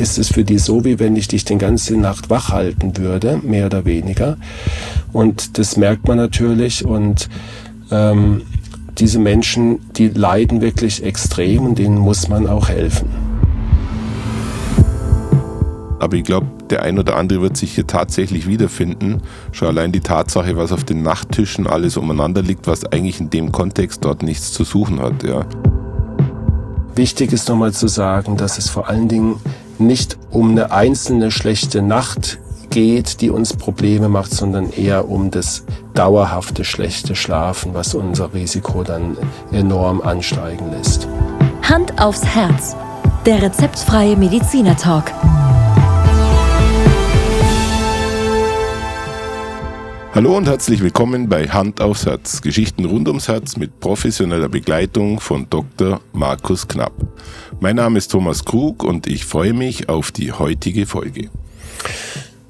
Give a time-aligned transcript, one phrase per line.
[0.00, 3.40] ist es für die so, wie wenn ich dich den ganzen Nacht wach halten würde,
[3.42, 4.36] mehr oder weniger.
[5.12, 7.28] Und das merkt man natürlich und
[7.90, 8.42] ähm,
[8.98, 13.08] diese Menschen, die leiden wirklich extrem und denen muss man auch helfen.
[16.00, 19.22] Aber ich glaube, der ein oder andere wird sich hier tatsächlich wiederfinden.
[19.50, 23.50] Schon allein die Tatsache, was auf den Nachttischen alles umeinander liegt, was eigentlich in dem
[23.50, 25.24] Kontext dort nichts zu suchen hat.
[25.24, 25.44] Ja.
[26.94, 29.36] Wichtig ist nochmal zu sagen, dass es vor allen Dingen
[29.80, 32.38] nicht um eine einzelne schlechte Nacht
[32.70, 35.64] geht, die uns Probleme macht, sondern eher um das
[35.94, 39.16] dauerhafte schlechte Schlafen, was unser Risiko dann
[39.52, 41.08] enorm ansteigen lässt.
[41.62, 42.76] Hand aufs Herz.
[43.26, 45.12] Der rezeptfreie Mediziner Talk.
[50.18, 52.42] Hallo und herzlich willkommen bei Hand aufs Herz.
[52.42, 56.00] Geschichten rund ums Herz mit professioneller Begleitung von Dr.
[56.12, 56.90] Markus Knapp.
[57.60, 61.30] Mein Name ist Thomas Krug und ich freue mich auf die heutige Folge.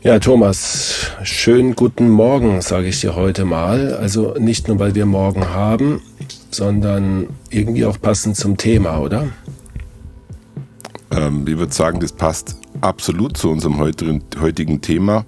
[0.01, 3.93] Ja, Thomas, schönen guten Morgen, sage ich dir heute mal.
[3.93, 6.01] Also nicht nur, weil wir morgen haben,
[6.51, 9.29] sondern irgendwie auch passend zum Thema, oder?
[11.11, 15.27] Ähm, ich würde sagen, das passt absolut zu unserem heutigen Thema.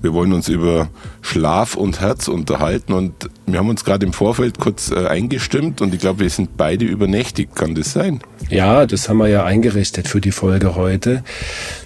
[0.00, 0.88] Wir wollen uns über
[1.22, 5.92] Schlaf und Herz unterhalten und wir haben uns gerade im Vorfeld kurz äh, eingestimmt und
[5.92, 7.56] ich glaube, wir sind beide übernächtigt.
[7.56, 8.20] Kann das sein?
[8.48, 11.24] Ja, das haben wir ja eingerichtet für die Folge heute,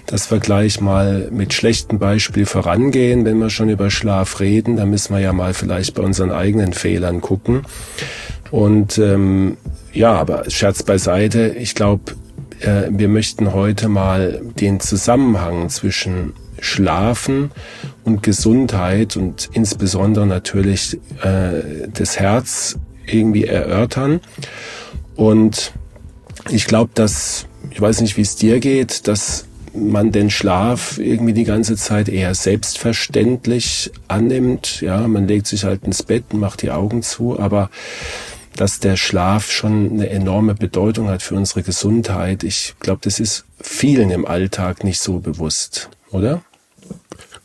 [0.05, 3.25] dass wir gleich mal mit schlechtem Beispiel vorangehen.
[3.25, 6.73] Wenn wir schon über Schlaf reden, dann müssen wir ja mal vielleicht bei unseren eigenen
[6.73, 7.63] Fehlern gucken.
[8.51, 9.57] Und ähm,
[9.91, 12.13] ja, aber Scherz beiseite, ich glaube,
[12.59, 17.51] äh, wir möchten heute mal den Zusammenhang zwischen Schlafen
[18.03, 24.21] und Gesundheit und insbesondere natürlich äh, das Herz irgendwie erörtern.
[25.15, 25.73] Und
[26.49, 31.33] ich glaube, dass, ich weiß nicht, wie es dir geht, dass man den Schlaf irgendwie
[31.33, 34.81] die ganze Zeit eher selbstverständlich annimmt.
[34.81, 37.69] Ja, man legt sich halt ins Bett und macht die Augen zu, aber
[38.55, 42.43] dass der Schlaf schon eine enorme Bedeutung hat für unsere Gesundheit.
[42.43, 46.43] Ich glaube, das ist vielen im Alltag nicht so bewusst, oder?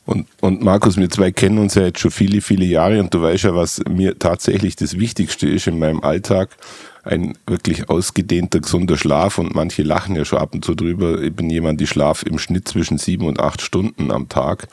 [0.09, 3.21] Und, und Markus, wir zwei kennen uns ja jetzt schon viele, viele Jahre und du
[3.21, 6.49] weißt ja, was mir tatsächlich das Wichtigste ist in meinem Alltag.
[7.03, 11.21] Ein wirklich ausgedehnter, gesunder Schlaf und manche lachen ja schon ab und zu drüber.
[11.21, 14.69] Ich bin jemand, die schlaf im Schnitt zwischen sieben und acht Stunden am Tag.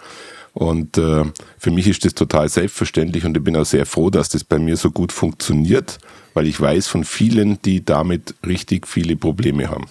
[0.53, 1.25] Und äh,
[1.57, 4.57] für mich ist das total selbstverständlich und ich bin auch sehr froh, dass das bei
[4.57, 5.97] mir so gut funktioniert,
[6.33, 9.87] weil ich weiß von vielen, die damit richtig viele Probleme haben.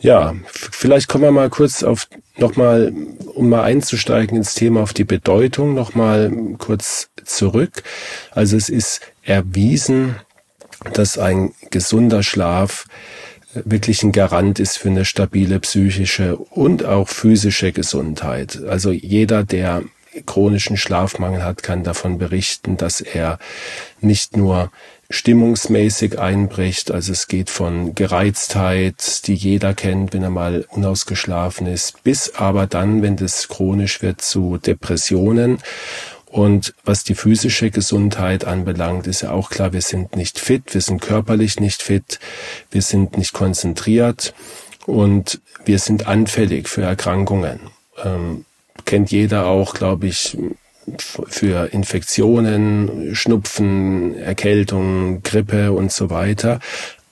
[0.00, 2.08] Ja, vielleicht kommen wir mal kurz auf
[2.40, 2.92] nochmal,
[3.34, 7.82] um mal einzusteigen ins Thema auf die Bedeutung, nochmal kurz zurück.
[8.30, 10.16] Also es ist erwiesen,
[10.92, 12.86] dass ein gesunder Schlaf
[13.52, 18.62] wirklich ein Garant ist für eine stabile psychische und auch physische Gesundheit.
[18.68, 19.82] Also jeder, der
[20.26, 23.38] chronischen Schlafmangel hat, kann davon berichten, dass er
[24.00, 24.70] nicht nur
[25.10, 26.92] stimmungsmäßig einbricht.
[26.92, 32.66] Also es geht von Gereiztheit, die jeder kennt, wenn er mal unausgeschlafen ist, bis aber
[32.66, 35.58] dann, wenn das chronisch wird, zu Depressionen.
[36.26, 40.80] Und was die physische Gesundheit anbelangt, ist ja auch klar, wir sind nicht fit, wir
[40.80, 42.20] sind körperlich nicht fit,
[42.70, 44.32] wir sind nicht konzentriert
[44.86, 47.58] und wir sind anfällig für Erkrankungen.
[48.04, 48.44] Ähm,
[48.84, 50.38] kennt jeder auch, glaube ich,
[50.98, 56.60] für Infektionen, Schnupfen, Erkältung, Grippe und so weiter.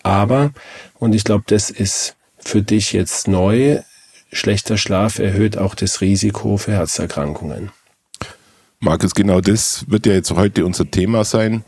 [0.02, 0.52] Aber,
[0.98, 3.80] und ich glaube, das ist für dich jetzt neu,
[4.32, 7.70] schlechter Schlaf erhöht auch das Risiko für Herzerkrankungen.
[8.80, 11.64] Markus, genau das wird ja jetzt heute unser Thema sein.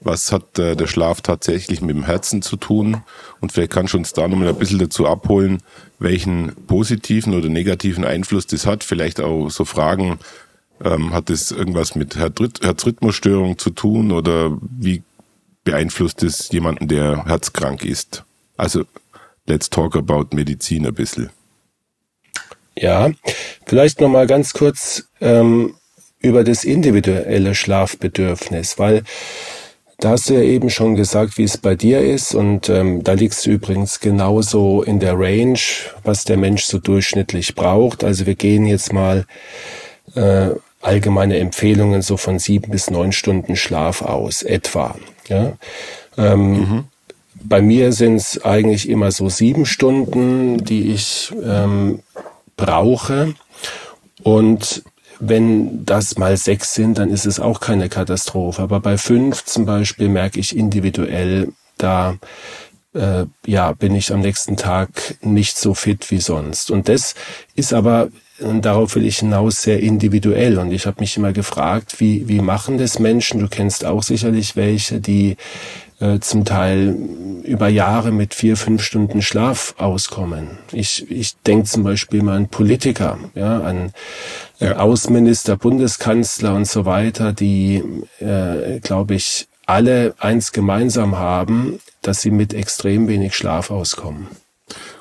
[0.00, 3.02] Was hat äh, der Schlaf tatsächlich mit dem Herzen zu tun?
[3.40, 5.62] Und vielleicht kannst du uns da nochmal ein bisschen dazu abholen,
[5.98, 8.84] welchen positiven oder negativen Einfluss das hat.
[8.84, 10.18] Vielleicht auch so Fragen,
[10.84, 15.02] ähm, hat es irgendwas mit Herzrhythmusstörung zu tun oder wie
[15.64, 18.24] beeinflusst es jemanden, der herzkrank ist?
[18.56, 18.84] Also,
[19.46, 21.30] let's talk about Medizin ein bisschen.
[22.76, 23.10] Ja,
[23.66, 25.74] vielleicht nochmal ganz kurz ähm,
[26.20, 29.02] über das individuelle Schlafbedürfnis, weil
[29.98, 33.14] da hast du ja eben schon gesagt, wie es bei dir ist und ähm, da
[33.14, 35.58] liegst du übrigens genauso in der Range,
[36.04, 38.04] was der Mensch so durchschnittlich braucht.
[38.04, 39.26] Also wir gehen jetzt mal
[40.14, 44.94] äh, allgemeine Empfehlungen so von sieben bis neun Stunden Schlaf aus, etwa.
[45.28, 45.52] Ja?
[46.16, 46.84] Ähm, mhm.
[47.42, 52.00] Bei mir sind es eigentlich immer so sieben Stunden, die ich ähm,
[52.56, 53.34] brauche.
[54.22, 54.82] Und
[55.20, 58.62] wenn das mal sechs sind, dann ist es auch keine Katastrophe.
[58.62, 62.18] Aber bei fünf zum Beispiel merke ich individuell, da
[62.94, 66.70] äh, ja, bin ich am nächsten Tag nicht so fit wie sonst.
[66.70, 67.14] Und das
[67.54, 68.08] ist aber,
[68.40, 70.58] und darauf will ich hinaus, sehr individuell.
[70.58, 73.40] Und ich habe mich immer gefragt, wie, wie machen das Menschen?
[73.40, 75.36] Du kennst auch sicherlich welche, die
[76.00, 76.96] äh, zum Teil
[77.42, 80.58] über Jahre mit vier, fünf Stunden Schlaf auskommen.
[80.72, 83.92] Ich, ich denke zum Beispiel mal an Politiker, ja, an
[84.60, 84.76] äh, ja.
[84.76, 87.82] Außenminister, Bundeskanzler und so weiter, die,
[88.20, 94.28] äh, glaube ich, alle eins gemeinsam haben, dass sie mit extrem wenig Schlaf auskommen.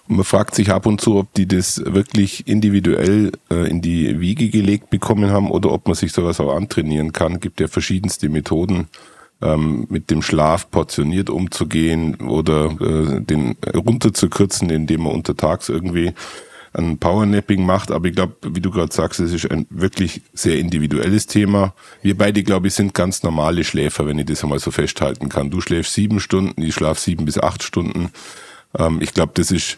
[0.07, 4.49] Man fragt sich ab und zu, ob die das wirklich individuell äh, in die Wiege
[4.49, 7.39] gelegt bekommen haben oder ob man sich sowas auch antrainieren kann.
[7.39, 8.87] Gibt ja verschiedenste Methoden,
[9.41, 16.13] ähm, mit dem Schlaf portioniert umzugehen oder äh, den runterzukürzen, indem man untertags irgendwie
[16.73, 17.91] ein Powernapping macht.
[17.91, 21.73] Aber ich glaube, wie du gerade sagst, es ist ein wirklich sehr individuelles Thema.
[22.01, 25.49] Wir beide, glaube ich, sind ganz normale Schläfer, wenn ich das einmal so festhalten kann.
[25.49, 28.09] Du schläfst sieben Stunden, ich schlafe sieben bis acht Stunden.
[28.77, 29.77] Ähm, ich glaube, das ist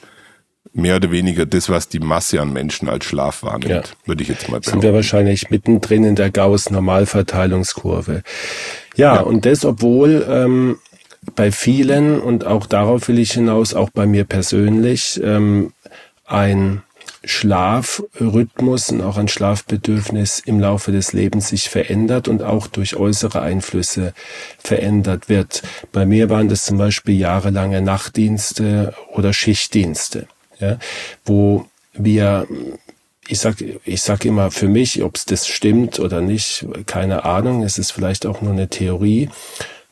[0.74, 3.84] mehr oder weniger das, was die Masse an Menschen als Schlaf wahrnimmt, ja.
[4.06, 4.72] würde ich jetzt mal behaupten.
[4.72, 8.24] Sind wir wahrscheinlich mittendrin in der Gauss-Normalverteilungskurve.
[8.96, 10.80] Ja, ja, und das, obwohl ähm,
[11.36, 15.74] bei vielen, und auch darauf will ich hinaus, auch bei mir persönlich, ähm,
[16.26, 16.84] ein
[17.26, 23.42] Schlafrhythmus und auch ein Schlafbedürfnis im Laufe des Lebens sich verändert und auch durch äußere
[23.42, 24.14] Einflüsse
[24.58, 25.62] verändert wird.
[25.92, 30.28] Bei mir waren das zum Beispiel jahrelange Nachtdienste oder Schichtdienste
[30.60, 30.78] ja,
[31.26, 32.48] wo wir
[33.30, 37.62] ich sag, ich sag immer für mich, ob es das stimmt oder nicht, keine Ahnung.
[37.62, 39.30] Es ist vielleicht auch nur eine Theorie,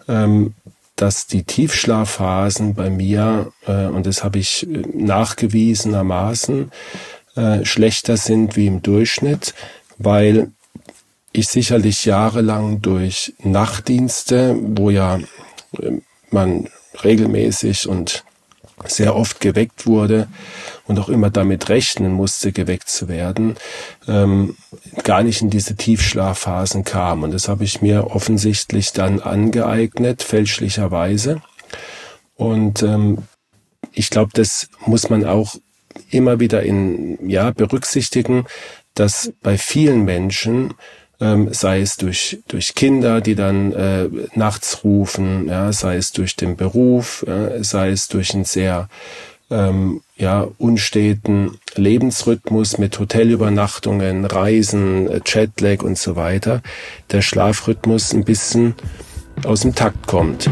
[0.08, 0.56] ähm,
[0.96, 6.72] dass die Tiefschlafphasen bei mir äh, und das habe ich nachgewiesenermaßen
[7.36, 9.54] äh, schlechter sind wie im Durchschnitt,
[10.00, 10.52] weil
[11.32, 15.20] ich sicherlich jahrelang durch Nachtdienste, wo ja
[15.80, 16.70] äh, man
[17.04, 18.24] regelmäßig und
[18.90, 20.28] sehr oft geweckt wurde
[20.86, 23.56] und auch immer damit rechnen musste, geweckt zu werden,
[24.08, 24.56] ähm,
[25.04, 27.24] gar nicht in diese Tiefschlafphasen kam.
[27.24, 31.42] Und das habe ich mir offensichtlich dann angeeignet, fälschlicherweise.
[32.36, 33.20] Und ähm,
[33.92, 35.56] ich glaube, das muss man auch
[36.10, 38.46] immer wieder in ja berücksichtigen,
[38.94, 40.74] dass bei vielen Menschen
[41.20, 46.36] ähm, sei es durch, durch Kinder, die dann äh, nachts rufen, ja, sei es durch
[46.36, 48.88] den Beruf, äh, sei es durch einen sehr
[49.50, 56.62] ähm, ja, unsteten Lebensrhythmus mit Hotelübernachtungen, Reisen, äh, Jetlag und so weiter,
[57.12, 58.76] der Schlafrhythmus ein bisschen
[59.44, 60.50] aus dem Takt kommt.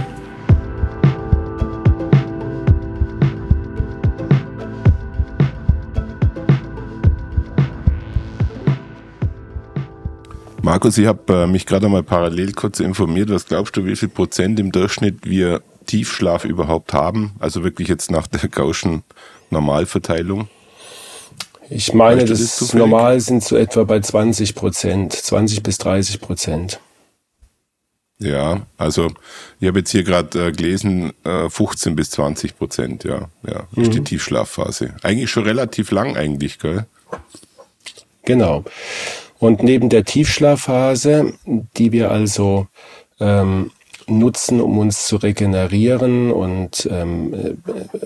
[10.75, 13.29] Markus, ich habe äh, mich gerade mal parallel kurz informiert.
[13.29, 17.33] Was glaubst du, wie viel Prozent im Durchschnitt wir Tiefschlaf überhaupt haben?
[17.39, 19.03] Also wirklich jetzt nach der Gaußschen
[19.51, 20.49] Normalverteilung?
[21.69, 26.19] Ich meine, weißt das, das normal sind so etwa bei 20 Prozent, 20 bis 30
[26.19, 26.81] Prozent.
[28.19, 29.13] Ja, also
[29.61, 33.87] ich habe jetzt hier gerade äh, gelesen, äh, 15 bis 20 Prozent, ja, ja, ist
[33.87, 33.91] mhm.
[33.91, 34.93] die Tiefschlafphase.
[35.03, 36.85] Eigentlich schon relativ lang eigentlich, gell?
[38.25, 38.65] Genau.
[39.39, 42.67] Und neben der Tiefschlafphase, die wir also
[43.19, 43.71] ähm,
[44.07, 47.57] nutzen, um uns zu regenerieren und ähm,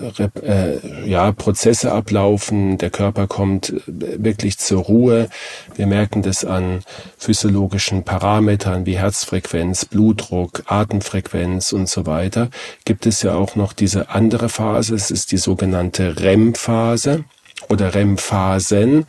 [0.08, 5.28] äh, äh, ja, Prozesse ablaufen, der Körper kommt wirklich zur Ruhe.
[5.74, 6.80] Wir merken das an
[7.18, 12.48] physiologischen Parametern wie Herzfrequenz, Blutdruck, Atemfrequenz und so weiter.
[12.84, 17.24] Gibt es ja auch noch diese andere Phase, es ist die sogenannte REM-Phase
[17.68, 19.06] oder REM-Phasen.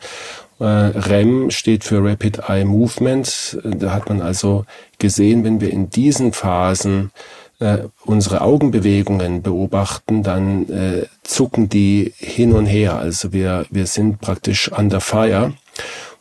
[0.62, 3.58] Äh, REM steht für Rapid Eye Movement.
[3.64, 4.64] Da hat man also
[5.00, 7.10] gesehen, wenn wir in diesen Phasen
[7.58, 12.96] äh, unsere Augenbewegungen beobachten, dann äh, zucken die hin und her.
[12.96, 15.52] Also wir, wir sind praktisch under fire.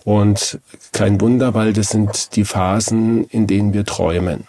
[0.06, 0.60] Und
[0.92, 4.48] kein Wunder, weil das sind die Phasen, in denen wir träumen.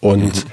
[0.00, 0.50] Und mhm.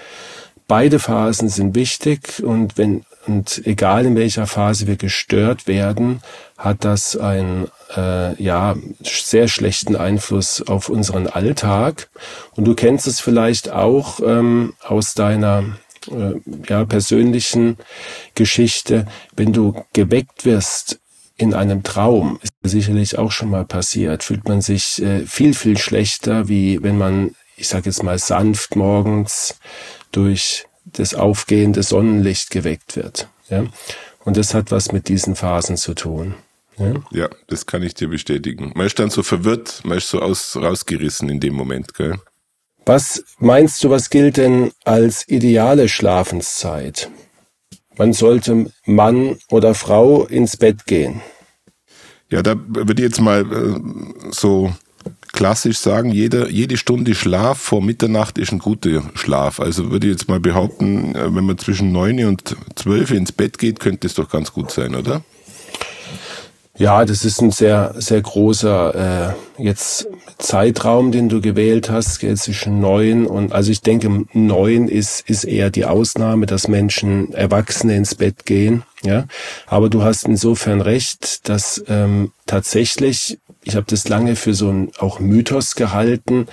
[0.69, 6.21] beide Phasen sind wichtig und wenn und egal in welcher Phase wir gestört werden,
[6.57, 12.09] hat das einen äh, ja sehr schlechten Einfluss auf unseren Alltag.
[12.55, 15.77] Und du kennst es vielleicht auch ähm, aus deiner
[16.11, 16.33] äh,
[16.67, 17.77] ja persönlichen
[18.35, 20.99] Geschichte, wenn du geweckt wirst
[21.35, 25.77] in einem Traum, ist sicherlich auch schon mal passiert, fühlt man sich äh, viel viel
[25.77, 29.55] schlechter, wie wenn man, ich sage jetzt mal sanft morgens
[30.11, 33.27] durch das aufgehende Sonnenlicht geweckt wird.
[33.49, 33.65] Ja?
[34.25, 36.35] Und das hat was mit diesen Phasen zu tun.
[36.77, 36.93] Ja?
[37.11, 38.71] ja, das kann ich dir bestätigen.
[38.75, 42.15] Man ist dann so verwirrt, man ist so aus, rausgerissen in dem Moment, gell?
[42.85, 47.09] Was meinst du, was gilt denn als ideale Schlafenszeit?
[47.95, 51.21] Wann sollte Mann oder Frau ins Bett gehen?
[52.29, 53.79] Ja, da würde ich jetzt mal äh,
[54.31, 54.73] so
[55.31, 59.59] klassisch sagen, jede, jede Stunde Schlaf vor Mitternacht ist ein guter Schlaf.
[59.59, 63.57] Also würde ich jetzt mal behaupten, äh, wenn man zwischen neun und zwölf ins Bett
[63.59, 65.23] geht, könnte es doch ganz gut sein, oder?
[66.75, 70.07] Ja, das ist ein sehr, sehr großer äh, jetzt
[70.39, 75.43] Zeitraum, den du gewählt hast, jetzt zwischen neun und also ich denke, neun ist, ist
[75.43, 78.83] eher die Ausnahme, dass Menschen, Erwachsene ins Bett gehen.
[79.03, 79.25] Ja,
[79.67, 84.91] aber du hast insofern recht, dass ähm, tatsächlich, ich habe das lange für so ein
[84.97, 86.47] auch Mythos gehalten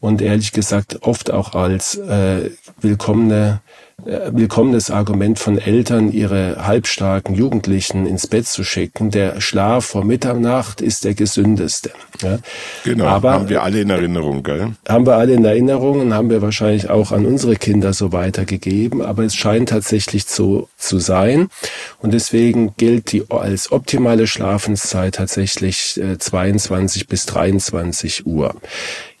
[0.00, 3.60] und ehrlich gesagt oft auch als äh, willkommene
[4.04, 9.10] willkommenes Argument von Eltern, ihre halbstarken Jugendlichen ins Bett zu schicken.
[9.10, 11.90] Der Schlaf vor Mitternacht ist der gesündeste.
[12.20, 12.38] Ja.
[12.84, 14.72] Genau, Aber haben wir alle in Erinnerung, gell?
[14.88, 19.00] Haben wir alle in Erinnerung und haben wir wahrscheinlich auch an unsere Kinder so weitergegeben.
[19.00, 21.48] Aber es scheint tatsächlich so zu sein.
[22.00, 28.54] Und deswegen gilt die als optimale Schlafenszeit tatsächlich 22 äh, bis 23 Uhr.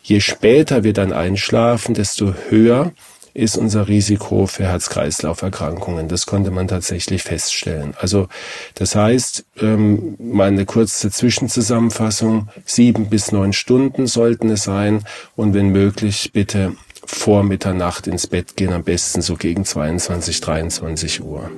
[0.02, 2.92] Je später wir dann einschlafen, desto höher
[3.34, 6.08] ist unser Risiko für Herz-Kreislauf-Erkrankungen.
[6.08, 7.94] Das konnte man tatsächlich feststellen.
[7.98, 8.28] Also
[8.74, 15.70] das heißt, ähm, mal kurze Zwischenzusammenfassung, sieben bis neun Stunden sollten es sein und wenn
[15.70, 21.50] möglich bitte vor Mitternacht ins Bett gehen, am besten so gegen 22, 23 Uhr.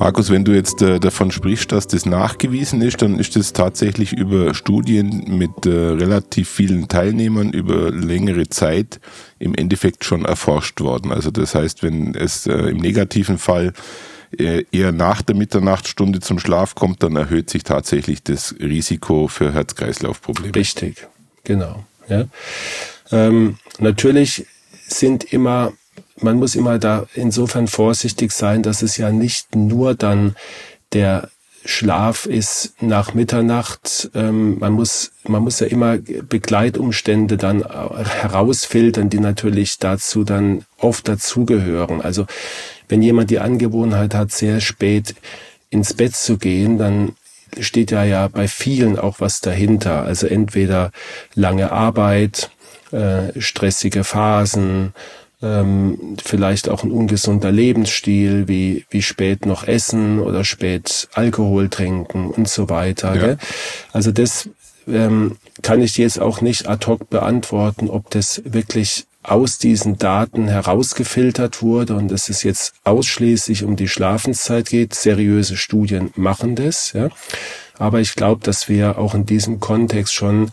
[0.00, 4.14] Markus, wenn du jetzt äh, davon sprichst, dass das nachgewiesen ist, dann ist das tatsächlich
[4.14, 8.98] über Studien mit äh, relativ vielen Teilnehmern über längere Zeit
[9.38, 11.12] im Endeffekt schon erforscht worden.
[11.12, 13.74] Also das heißt, wenn es äh, im negativen Fall
[14.38, 19.52] äh, eher nach der Mitternachtsstunde zum Schlaf kommt, dann erhöht sich tatsächlich das Risiko für
[19.52, 20.54] Herz-Kreislauf-Probleme.
[20.54, 21.08] Richtig,
[21.44, 21.84] genau.
[22.08, 22.24] Ja.
[23.12, 24.46] Ähm, natürlich
[24.88, 25.74] sind immer
[26.20, 30.36] man muss immer da insofern vorsichtig sein, dass es ja nicht nur dann
[30.92, 31.28] der
[31.64, 34.10] Schlaf ist nach Mitternacht.
[34.14, 41.06] Ähm, man muss, man muss ja immer Begleitumstände dann herausfiltern, die natürlich dazu dann oft
[41.06, 42.00] dazugehören.
[42.00, 42.26] Also
[42.88, 45.14] wenn jemand die Angewohnheit hat, sehr spät
[45.68, 47.12] ins Bett zu gehen, dann
[47.58, 50.04] steht ja ja bei vielen auch was dahinter.
[50.04, 50.92] Also entweder
[51.34, 52.50] lange Arbeit,
[52.90, 54.94] äh, stressige Phasen,
[55.42, 62.30] ähm, vielleicht auch ein ungesunder Lebensstil, wie, wie spät noch essen oder spät Alkohol trinken
[62.30, 63.14] und so weiter.
[63.14, 63.36] Ja.
[63.92, 64.50] Also das
[64.86, 70.48] ähm, kann ich jetzt auch nicht ad hoc beantworten, ob das wirklich aus diesen Daten
[70.48, 74.94] herausgefiltert wurde und dass es jetzt ausschließlich um die Schlafenszeit geht.
[74.94, 76.92] Seriöse Studien machen das.
[76.92, 77.08] Ja.
[77.78, 80.50] Aber ich glaube, dass wir auch in diesem Kontext schon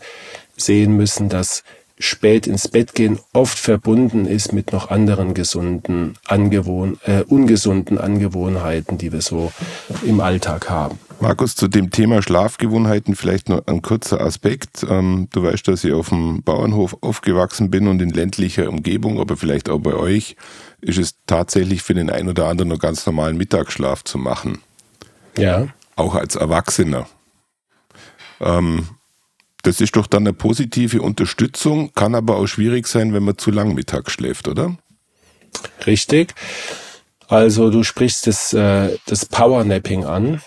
[0.56, 1.62] sehen müssen, dass
[1.98, 8.98] spät ins Bett gehen oft verbunden ist mit noch anderen gesunden, angewohn, äh, ungesunden Angewohnheiten,
[8.98, 9.52] die wir so
[10.04, 10.98] im Alltag haben.
[11.20, 14.86] Markus, zu dem Thema Schlafgewohnheiten vielleicht noch ein kurzer Aspekt.
[14.88, 19.36] Ähm, du weißt, dass ich auf dem Bauernhof aufgewachsen bin und in ländlicher Umgebung, aber
[19.36, 20.36] vielleicht auch bei euch,
[20.80, 24.58] ist es tatsächlich für den einen oder anderen noch ganz normalen Mittagsschlaf zu machen.
[25.36, 25.66] Ja.
[25.96, 27.08] Auch als Erwachsener.
[28.40, 28.86] Ähm,
[29.68, 33.50] das ist doch dann eine positive Unterstützung, kann aber auch schwierig sein, wenn man zu
[33.50, 34.78] lang mittags schläft, oder?
[35.86, 36.34] Richtig.
[37.28, 40.40] Also du sprichst das, äh, das Powernapping an.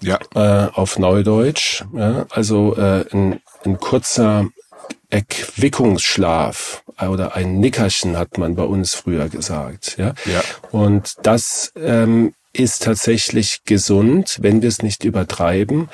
[0.00, 0.20] Ja.
[0.34, 1.82] Äh, auf Neudeutsch.
[1.94, 4.46] Ja, also äh, ein, ein kurzer
[5.10, 9.96] Erquickungsschlaf oder ein Nickerchen hat man bei uns früher gesagt.
[9.98, 10.14] Ja.
[10.26, 10.42] ja.
[10.70, 15.88] Und das ähm, ist tatsächlich gesund, wenn wir es nicht übertreiben.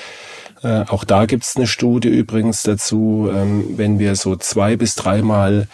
[0.63, 5.69] Äh, auch da gibt's eine Studie übrigens dazu, ähm, wenn wir so zwei bis dreimal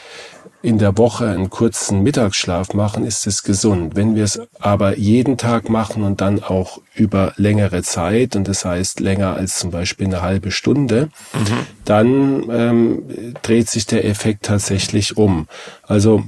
[0.62, 3.94] in der Woche einen kurzen Mittagsschlaf machen, ist es gesund.
[3.94, 8.64] Wenn wir es aber jeden Tag machen und dann auch über längere Zeit, und das
[8.64, 11.66] heißt länger als zum Beispiel eine halbe Stunde, mhm.
[11.84, 13.02] dann ähm,
[13.42, 15.46] dreht sich der Effekt tatsächlich um.
[15.82, 16.24] Also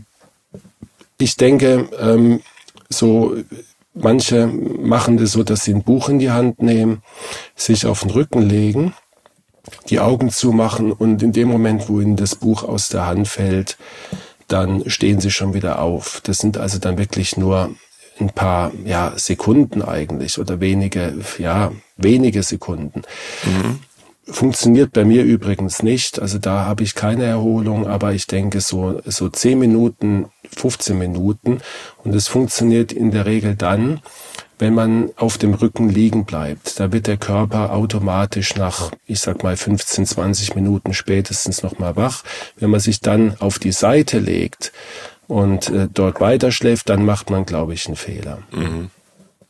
[1.18, 2.40] ich denke, ähm,
[2.88, 3.36] so
[4.00, 7.02] Manche machen das so, dass sie ein Buch in die Hand nehmen,
[7.56, 8.94] sich auf den Rücken legen,
[9.90, 13.76] die Augen zumachen und in dem Moment, wo ihnen das Buch aus der Hand fällt,
[14.46, 16.20] dann stehen sie schon wieder auf.
[16.24, 17.70] Das sind also dann wirklich nur
[18.20, 23.02] ein paar ja, Sekunden eigentlich oder wenige, ja, wenige Sekunden.
[23.44, 23.80] Mhm.
[24.24, 26.20] Funktioniert bei mir übrigens nicht.
[26.20, 30.26] Also da habe ich keine Erholung, aber ich denke so, so 10 Minuten,
[30.56, 31.60] 15 Minuten.
[32.04, 34.00] Und es funktioniert in der Regel dann,
[34.58, 39.44] wenn man auf dem Rücken liegen bleibt, da wird der Körper automatisch nach, ich sag
[39.44, 42.24] mal, 15, 20 Minuten spätestens nochmal wach.
[42.56, 44.72] Wenn man sich dann auf die Seite legt
[45.28, 48.38] und äh, dort weiterschläft, dann macht man, glaube ich, einen Fehler.
[48.50, 48.90] Mhm.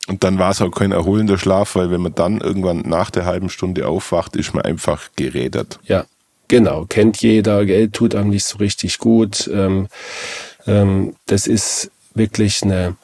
[0.08, 3.26] Und dann war es auch kein erholender Schlaf, weil wenn man dann irgendwann nach der
[3.26, 5.78] halben Stunde aufwacht, ist man einfach gerädert.
[5.84, 6.06] Ja,
[6.48, 6.86] genau.
[6.86, 9.48] Kennt jeder, Geld tut einem nicht so richtig gut.
[9.52, 9.88] Ähm,
[10.68, 12.96] ähm, das ist wirklich eine,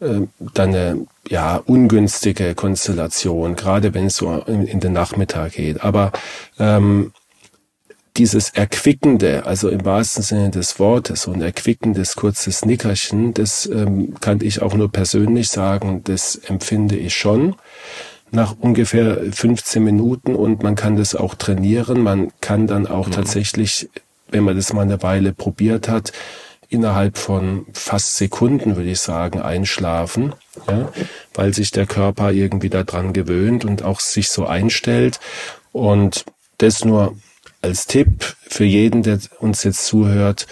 [0.00, 5.82] äh, dann eine ja, ungünstige Konstellation, gerade wenn es so in, in den Nachmittag geht.
[5.82, 6.12] Aber
[6.58, 7.12] ähm,
[8.16, 14.14] dieses Erquickende, also im wahrsten Sinne des Wortes, so ein erquickendes kurzes Nickerchen, das ähm,
[14.20, 17.56] kann ich auch nur persönlich sagen, das empfinde ich schon
[18.30, 22.00] nach ungefähr 15 Minuten und man kann das auch trainieren.
[22.02, 23.12] Man kann dann auch mhm.
[23.12, 23.88] tatsächlich,
[24.28, 26.12] wenn man das mal eine Weile probiert hat,
[26.68, 30.34] innerhalb von fast Sekunden, würde ich sagen, einschlafen,
[30.68, 30.90] ja,
[31.34, 35.20] weil sich der Körper irgendwie daran gewöhnt und auch sich so einstellt.
[35.72, 36.24] Und
[36.58, 37.16] das nur
[37.62, 40.46] als Tipp für jeden, der uns jetzt zuhört,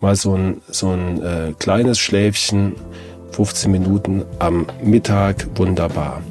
[0.00, 2.76] mal so ein, so ein äh, kleines Schläfchen,
[3.32, 6.22] 15 Minuten am Mittag, wunderbar.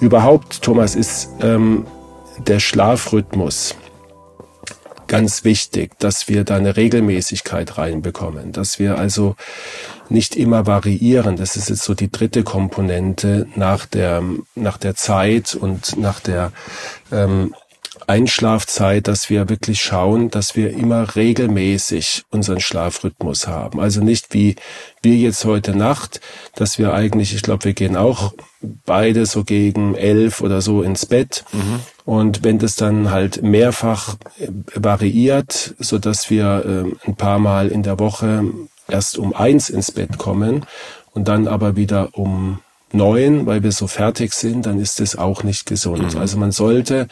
[0.00, 1.86] Überhaupt, Thomas, ist ähm,
[2.38, 3.74] der Schlafrhythmus
[5.06, 9.36] ganz wichtig, dass wir da eine Regelmäßigkeit reinbekommen, dass wir also
[10.08, 11.36] nicht immer variieren.
[11.36, 14.22] Das ist jetzt so die dritte Komponente nach der,
[14.54, 16.52] nach der Zeit und nach der
[17.12, 17.54] ähm,
[18.06, 23.80] Einschlafzeit, dass wir wirklich schauen, dass wir immer regelmäßig unseren Schlafrhythmus haben.
[23.80, 24.56] Also nicht wie
[25.02, 26.20] wir jetzt heute Nacht,
[26.54, 31.06] dass wir eigentlich, ich glaube, wir gehen auch beide so gegen elf oder so ins
[31.06, 31.44] Bett.
[31.52, 31.80] Mhm.
[32.04, 37.68] Und wenn das dann halt mehrfach äh, variiert, so dass wir äh, ein paar Mal
[37.68, 38.44] in der Woche
[38.88, 40.64] erst um eins ins Bett kommen
[41.12, 42.60] und dann aber wieder um
[42.92, 46.14] neun, weil wir so fertig sind, dann ist das auch nicht gesund.
[46.14, 46.20] Mhm.
[46.20, 47.08] Also man sollte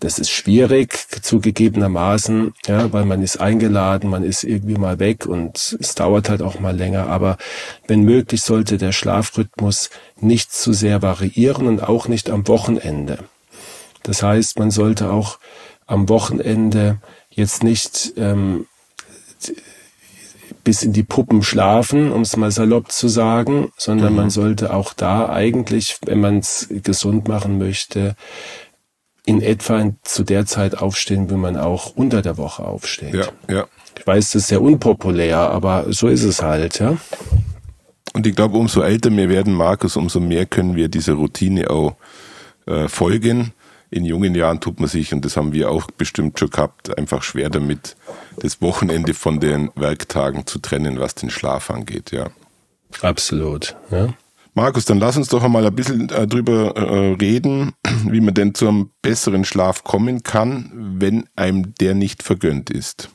[0.00, 5.76] das ist schwierig, zugegebenermaßen, ja, weil man ist eingeladen, man ist irgendwie mal weg und
[5.78, 7.06] es dauert halt auch mal länger.
[7.08, 7.36] Aber
[7.86, 13.18] wenn möglich, sollte der Schlafrhythmus nicht zu sehr variieren und auch nicht am Wochenende.
[14.02, 15.38] Das heißt, man sollte auch
[15.86, 18.66] am Wochenende jetzt nicht ähm,
[20.64, 24.16] bis in die Puppen schlafen, um es mal salopp zu sagen, sondern mhm.
[24.16, 28.16] man sollte auch da eigentlich, wenn man es gesund machen möchte,
[29.26, 33.14] in etwa zu der Zeit aufstehen, wie man auch unter der Woche aufsteht.
[33.14, 33.66] Ja, ja.
[33.98, 36.96] Ich weiß, das ist sehr unpopulär, aber so ist es halt, ja.
[38.12, 41.96] Und ich glaube, umso älter wir werden, Markus, umso mehr können wir dieser Routine auch
[42.66, 43.52] äh, folgen.
[43.90, 47.22] In jungen Jahren tut man sich, und das haben wir auch bestimmt schon gehabt, einfach
[47.22, 47.96] schwer damit,
[48.36, 52.30] das Wochenende von den Werktagen zu trennen, was den Schlaf angeht, ja.
[53.02, 54.14] Absolut, ja.
[54.54, 57.72] Markus, dann lass uns doch einmal ein bisschen äh, drüber äh, reden,
[58.06, 63.10] wie man denn zu einem besseren Schlaf kommen kann, wenn einem der nicht vergönnt ist.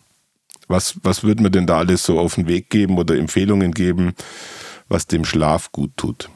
[0.68, 4.14] Was, was würde man denn da alles so auf den Weg geben oder Empfehlungen geben,
[4.88, 6.30] was dem Schlaf gut tut?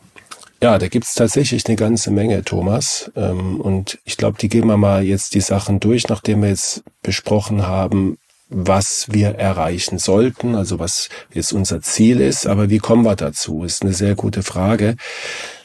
[0.62, 3.10] Ja, da gibt's tatsächlich eine ganze Menge, Thomas.
[3.16, 6.84] Ähm, und ich glaube, die gehen wir mal jetzt die Sachen durch, nachdem wir jetzt
[7.02, 8.18] besprochen haben,
[8.50, 12.48] was wir erreichen sollten, also was jetzt unser Ziel ist.
[12.48, 13.64] Aber wie kommen wir dazu?
[13.64, 14.96] Ist eine sehr gute Frage.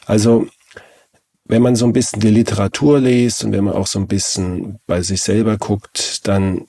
[0.06, 0.46] Also,
[1.46, 4.78] wenn man so ein bisschen die Literatur liest und wenn man auch so ein bisschen
[4.86, 6.66] bei sich selber guckt, dann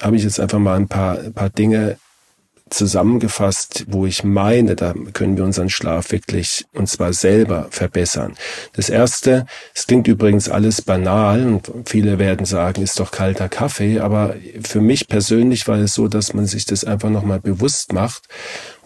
[0.00, 1.98] habe ich jetzt einfach mal ein paar, ein paar Dinge
[2.70, 8.34] zusammengefasst, wo ich meine, da können wir unseren Schlaf wirklich und zwar selber verbessern.
[8.72, 14.00] Das erste, es klingt übrigens alles banal und viele werden sagen, ist doch kalter Kaffee,
[14.00, 18.28] aber für mich persönlich war es so, dass man sich das einfach nochmal bewusst macht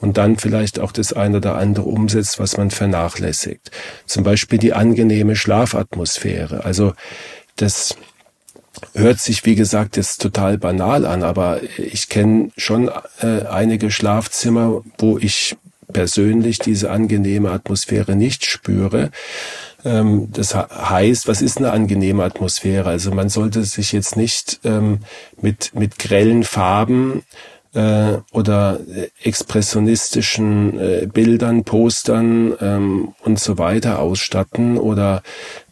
[0.01, 3.71] und dann vielleicht auch das eine oder andere umsetzt, was man vernachlässigt.
[4.07, 6.65] Zum Beispiel die angenehme Schlafatmosphäre.
[6.65, 6.93] Also
[7.57, 7.97] das
[8.95, 14.83] hört sich, wie gesagt, jetzt total banal an, aber ich kenne schon äh, einige Schlafzimmer,
[14.99, 15.57] wo ich
[15.93, 19.11] persönlich diese angenehme Atmosphäre nicht spüre.
[19.85, 22.89] Ähm, das heißt, was ist eine angenehme Atmosphäre?
[22.89, 25.01] Also man sollte sich jetzt nicht ähm,
[25.41, 27.23] mit, mit grellen Farben
[27.75, 28.81] äh, oder
[29.23, 35.23] expressionistischen äh, Bildern, Postern ähm, und so weiter ausstatten oder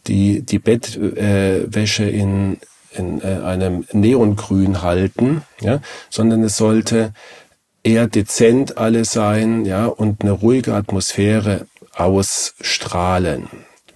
[0.07, 2.59] die, die Bettwäsche in
[2.93, 7.13] in äh, einem Neongrün halten, ja, sondern es sollte
[7.83, 13.49] eher dezent alles sein, ja, und eine ruhige Atmosphäre ausstrahlen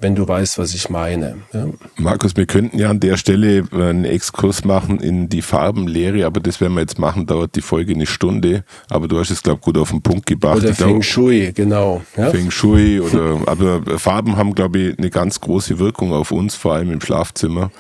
[0.04, 1.38] wenn du weißt, was ich meine.
[1.54, 1.66] Ja.
[1.96, 6.60] Markus, wir könnten ja an der Stelle einen Exkurs machen in die Farbenlehre, aber das
[6.60, 8.64] werden wir jetzt machen, dauert die Folge eine Stunde.
[8.90, 10.58] Aber du hast es, glaube ich, gut auf den Punkt gebracht.
[10.58, 12.02] Oder Feng Shui, genau.
[12.18, 12.30] Ja?
[12.30, 16.74] Feng Shui oder, aber Farben haben, glaube ich, eine ganz große Wirkung auf uns, vor
[16.74, 17.70] allem im Schlafzimmer.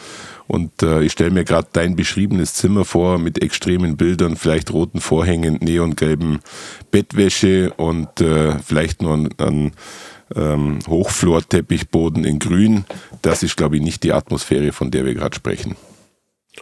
[0.46, 5.00] Und äh, ich stelle mir gerade dein beschriebenes Zimmer vor mit extremen Bildern, vielleicht roten
[5.00, 6.40] Vorhängen, neongelben
[6.90, 9.72] Bettwäsche und äh, vielleicht nur ein, ein
[10.36, 12.84] ähm, Hochflorteppichboden in Grün.
[13.22, 15.76] Das ist, glaube ich, nicht die Atmosphäre, von der wir gerade sprechen.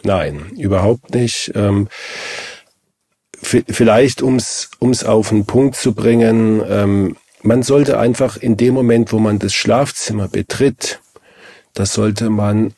[0.03, 1.51] Nein, überhaupt nicht.
[1.53, 1.87] Ähm,
[3.41, 9.11] vielleicht, ums ums auf den Punkt zu bringen, ähm, man sollte einfach in dem Moment,
[9.11, 11.01] wo man das Schlafzimmer betritt,
[11.73, 12.73] das sollte man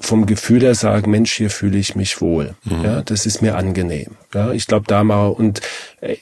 [0.00, 2.54] vom Gefühl her sagen, Mensch, hier fühle ich mich wohl.
[2.64, 2.84] Mhm.
[2.84, 4.16] Ja, das ist mir angenehm.
[4.34, 5.60] Ja, ich glaube da mal und
[6.00, 6.16] äh,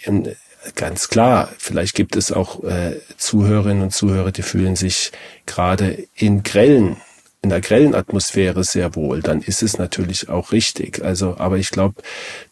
[0.75, 5.12] ganz klar, vielleicht gibt es auch äh, Zuhörerinnen und Zuhörer, die fühlen sich
[5.47, 6.97] gerade in grellen,
[7.43, 11.05] in der grellen Atmosphäre sehr wohl, dann ist es natürlich auch richtig.
[11.05, 12.03] Also, aber ich glaube,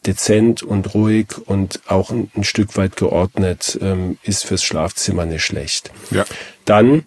[0.06, 5.44] dezent und ruhig und auch ein, ein Stück weit geordnet ähm, ist fürs Schlafzimmer nicht
[5.44, 5.90] schlecht.
[6.10, 6.24] Ja.
[6.64, 7.04] Dann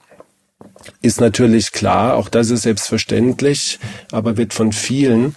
[1.01, 3.79] ist natürlich klar, auch das ist selbstverständlich,
[4.11, 5.35] aber wird von vielen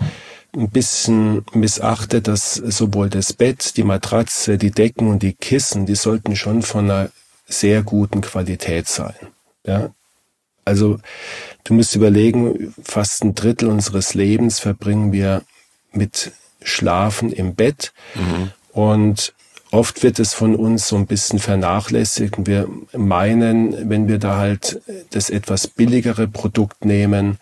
[0.57, 5.95] ein bisschen missachtet, dass sowohl das Bett, die Matratze, die Decken und die Kissen, die
[5.95, 7.11] sollten schon von einer
[7.47, 9.15] sehr guten Qualität sein.
[9.65, 9.93] Ja?
[10.65, 10.99] Also
[11.65, 15.43] du musst überlegen, fast ein Drittel unseres Lebens verbringen wir
[15.93, 16.33] mit
[16.63, 18.51] Schlafen im Bett mhm.
[18.73, 19.33] und
[19.70, 24.37] oft wird es von uns so ein bisschen vernachlässigt und wir meinen, wenn wir da
[24.37, 24.80] halt
[25.11, 27.38] das etwas billigere Produkt nehmen,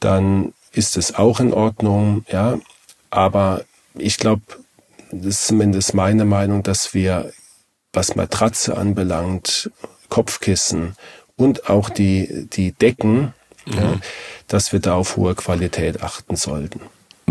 [0.00, 2.58] dann ist es auch in Ordnung, ja.
[3.10, 4.42] Aber ich glaube,
[5.10, 7.32] das ist zumindest meine Meinung, dass wir,
[7.92, 9.70] was Matratze anbelangt,
[10.08, 10.96] Kopfkissen
[11.36, 13.34] und auch die, die Decken,
[13.66, 13.74] mhm.
[13.74, 14.00] ja,
[14.48, 16.80] dass wir da auf hohe Qualität achten sollten.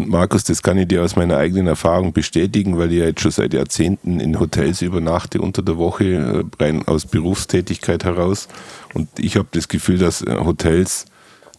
[0.09, 3.31] Markus, das kann ich dir aus meiner eigenen Erfahrung bestätigen, weil ich ja jetzt schon
[3.31, 8.47] seit Jahrzehnten in Hotels übernachte unter der Woche, äh, rein aus Berufstätigkeit heraus.
[8.93, 11.05] Und ich habe das Gefühl, dass äh, Hotels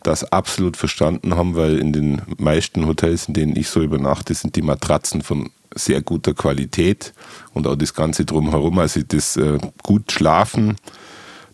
[0.03, 4.57] das absolut verstanden haben, weil in den meisten Hotels, in denen ich so übernachte, sind
[4.57, 7.13] die Matratzen von sehr guter Qualität
[7.55, 10.77] und auch das Ganze drumherum, also das äh, gut schlafen,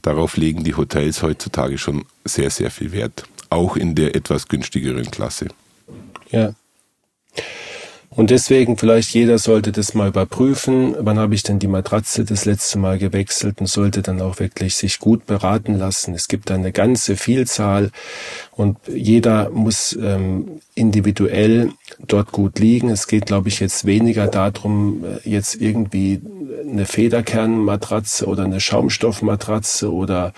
[0.02, 3.24] darauf legen die Hotels heutzutage schon sehr, sehr viel Wert.
[3.50, 5.48] Auch in der etwas günstigeren Klasse.
[6.30, 6.54] Ja.
[8.18, 10.96] Und deswegen vielleicht jeder sollte das mal überprüfen.
[10.98, 14.74] Wann habe ich denn die Matratze das letzte Mal gewechselt und sollte dann auch wirklich
[14.74, 16.14] sich gut beraten lassen.
[16.14, 17.92] Es gibt eine ganze Vielzahl
[18.50, 21.70] und jeder muss ähm, individuell
[22.08, 22.88] dort gut liegen.
[22.88, 26.20] Es geht, glaube ich, jetzt weniger darum, äh, jetzt irgendwie
[26.68, 30.32] eine Federkernmatratze oder eine Schaumstoffmatratze oder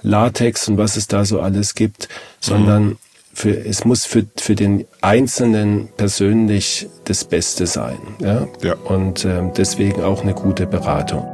[0.00, 2.08] Latex und was es da so alles gibt,
[2.40, 2.98] sondern mhm
[3.40, 7.98] für, es muss für, für den Einzelnen persönlich das Beste sein.
[8.20, 8.46] Ja?
[8.62, 8.74] ja.
[8.84, 11.26] Und äh, deswegen auch eine gute Beratung.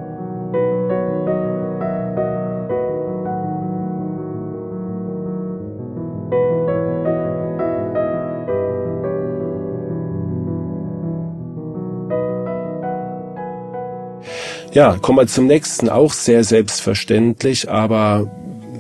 [14.73, 18.31] Ja, kommen wir zum nächsten, auch sehr selbstverständlich, aber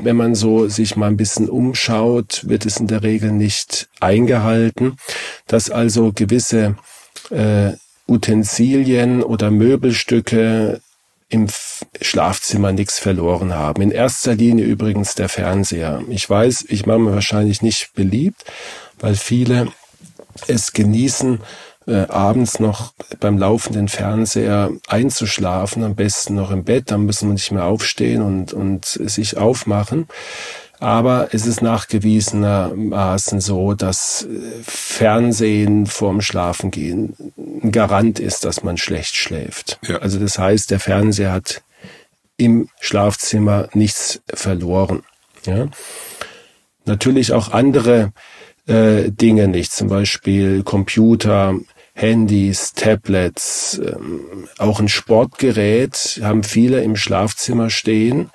[0.02, 4.96] wenn man so sich mal ein bisschen umschaut, wird es in der Regel nicht eingehalten,
[5.46, 6.76] dass also gewisse
[7.30, 7.72] äh,
[8.08, 10.80] Utensilien oder Möbelstücke
[11.28, 11.48] im
[12.00, 13.82] Schlafzimmer nichts verloren haben.
[13.82, 16.02] In erster Linie übrigens der Fernseher.
[16.08, 18.44] Ich weiß, ich mache mir wahrscheinlich nicht beliebt,
[19.00, 19.68] weil viele
[20.46, 21.40] es genießen,
[21.86, 27.34] äh, abends noch beim laufenden Fernseher einzuschlafen, am besten noch im Bett, dann müssen wir
[27.34, 30.08] nicht mehr aufstehen und, und sich aufmachen.
[30.78, 38.76] Aber es ist nachgewiesenermaßen so, dass äh, Fernsehen vorm Schlafengehen ein Garant ist, dass man
[38.76, 39.78] schlecht schläft.
[39.82, 39.98] Ja.
[39.98, 41.62] Also das heißt, der Fernseher hat
[42.36, 45.02] im Schlafzimmer nichts verloren.
[45.46, 45.68] Ja?
[46.84, 48.12] Natürlich auch andere
[48.66, 51.54] äh, Dinge nicht, zum Beispiel Computer,
[51.96, 58.30] Handys, Tablets, ähm, auch ein Sportgerät haben viele im Schlafzimmer stehen.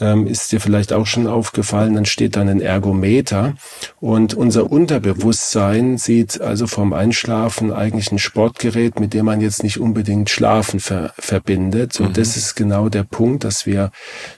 [0.00, 3.56] Ähm, ist dir vielleicht auch schon aufgefallen, dann steht dann ein Ergometer
[4.00, 9.80] und unser Unterbewusstsein sieht also vom Einschlafen eigentlich ein Sportgerät, mit dem man jetzt nicht
[9.80, 12.00] unbedingt Schlafen ver verbindet.
[12.00, 12.14] Und mhm.
[12.14, 13.90] das ist genau der Punkt, dass wir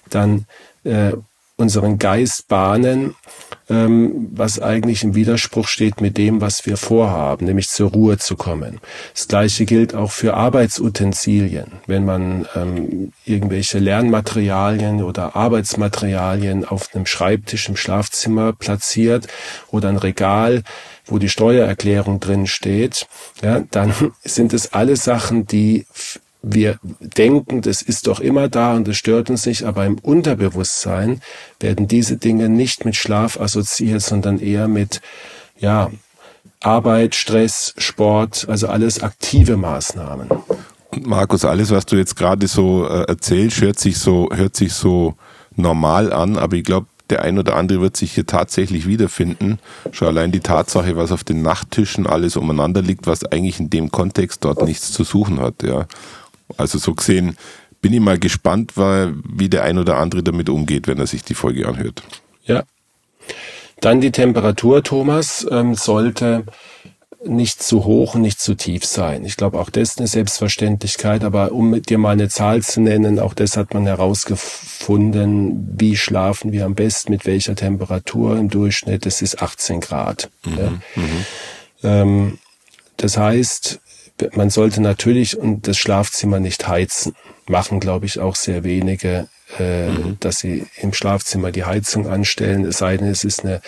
[0.08, 0.46] dann
[0.82, 1.12] äh,
[1.60, 3.14] unseren Geist bahnen,
[3.68, 8.36] ähm, was eigentlich im Widerspruch steht mit dem, was wir vorhaben, nämlich zur Ruhe zu
[8.36, 8.80] kommen.
[9.14, 11.72] Das Gleiche gilt auch für Arbeitsutensilien.
[11.86, 19.28] Wenn man ähm, irgendwelche Lernmaterialien oder Arbeitsmaterialien auf einem Schreibtisch im Schlafzimmer platziert
[19.70, 20.62] oder ein Regal,
[21.06, 23.06] wo die Steuererklärung drin steht,
[23.42, 23.94] ja, dann
[24.24, 25.86] sind es alle Sachen, die
[26.42, 31.20] wir denken, das ist doch immer da und das stört uns nicht, aber im Unterbewusstsein
[31.58, 35.00] werden diese Dinge nicht mit Schlaf assoziiert, sondern eher mit,
[35.58, 35.90] ja,
[36.62, 40.28] Arbeit, Stress, Sport, also alles aktive Maßnahmen.
[40.90, 44.72] Und Markus, alles, was du jetzt gerade so äh, erzählst, hört sich so, hört sich
[44.72, 45.14] so
[45.56, 49.58] normal an, aber ich glaube, der ein oder andere wird sich hier tatsächlich wiederfinden.
[49.90, 53.90] Schon allein die Tatsache, was auf den Nachttischen alles umeinander liegt, was eigentlich in dem
[53.90, 55.86] Kontext dort nichts zu suchen hat, ja.
[56.56, 57.36] Also so gesehen
[57.80, 61.34] bin ich mal gespannt, wie der ein oder andere damit umgeht, wenn er sich die
[61.34, 62.02] Folge anhört.
[62.44, 62.64] Ja.
[63.80, 66.44] Dann die Temperatur, Thomas, ähm, sollte
[67.24, 69.24] nicht zu hoch und nicht zu tief sein.
[69.24, 73.18] Ich glaube, auch das ist eine Selbstverständlichkeit, aber um dir mal eine Zahl zu nennen,
[73.18, 79.04] auch das hat man herausgefunden, wie schlafen wir am besten, mit welcher Temperatur im Durchschnitt,
[79.04, 80.30] das ist 18 Grad.
[80.44, 80.70] Mhm, ja.
[80.96, 81.26] mhm.
[81.82, 82.38] Ähm,
[82.96, 83.80] das heißt,
[84.34, 87.14] man sollte natürlich und das Schlafzimmer nicht heizen.
[87.48, 89.28] Machen, glaube ich, auch sehr wenige,
[89.58, 90.16] äh, mhm.
[90.20, 92.64] dass sie im Schlafzimmer die Heizung anstellen.
[92.64, 93.60] Es sei denn, es ist eine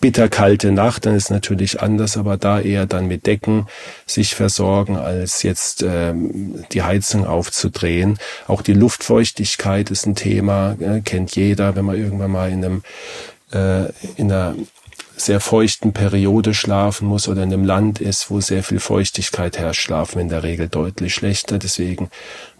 [0.00, 3.66] bitterkalte Nacht, dann ist es natürlich anders, aber da eher dann mit Decken
[4.06, 8.18] sich versorgen, als jetzt ähm, die Heizung aufzudrehen.
[8.46, 12.82] Auch die Luftfeuchtigkeit ist ein Thema, äh, kennt jeder, wenn man irgendwann mal in einem
[13.52, 14.54] äh, in einer
[15.16, 19.82] sehr feuchten Periode schlafen muss oder in einem Land ist, wo sehr viel Feuchtigkeit herrscht,
[19.82, 21.58] schlafen in der Regel deutlich schlechter.
[21.58, 22.10] Deswegen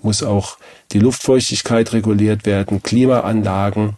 [0.03, 0.57] muss auch
[0.93, 2.83] die Luftfeuchtigkeit reguliert werden.
[2.83, 3.97] Klimaanlagen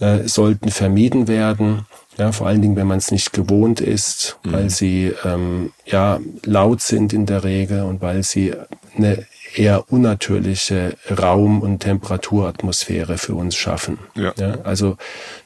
[0.00, 1.86] äh, sollten vermieden werden.
[2.16, 4.52] Ja, vor allen Dingen, wenn man es nicht gewohnt ist, mhm.
[4.52, 8.54] weil sie ähm, ja laut sind in der Regel und weil sie
[8.96, 13.98] eine eher unnatürliche Raum- und Temperaturatmosphäre für uns schaffen.
[14.14, 14.32] Ja.
[14.38, 14.58] ja.
[14.64, 14.96] also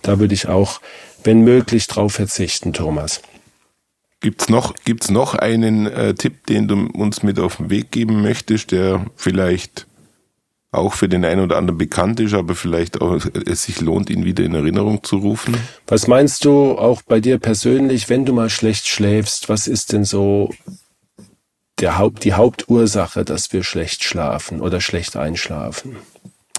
[0.01, 0.81] da würde ich auch
[1.25, 3.23] wenn möglich, drauf verzichten, Thomas.
[4.21, 8.23] Gibt's noch, gibt's noch einen äh, Tipp, den du uns mit auf den Weg geben
[8.23, 9.87] möchtest, der vielleicht
[10.73, 14.25] auch für den einen oder anderen bekannt ist, aber vielleicht auch es sich lohnt, ihn
[14.25, 15.55] wieder in Erinnerung zu rufen?
[15.87, 20.05] Was meinst du auch bei dir persönlich, wenn du mal schlecht schläfst, was ist denn
[20.05, 20.55] so
[21.79, 25.97] der Haupt, die Hauptursache, dass wir schlecht schlafen oder schlecht einschlafen?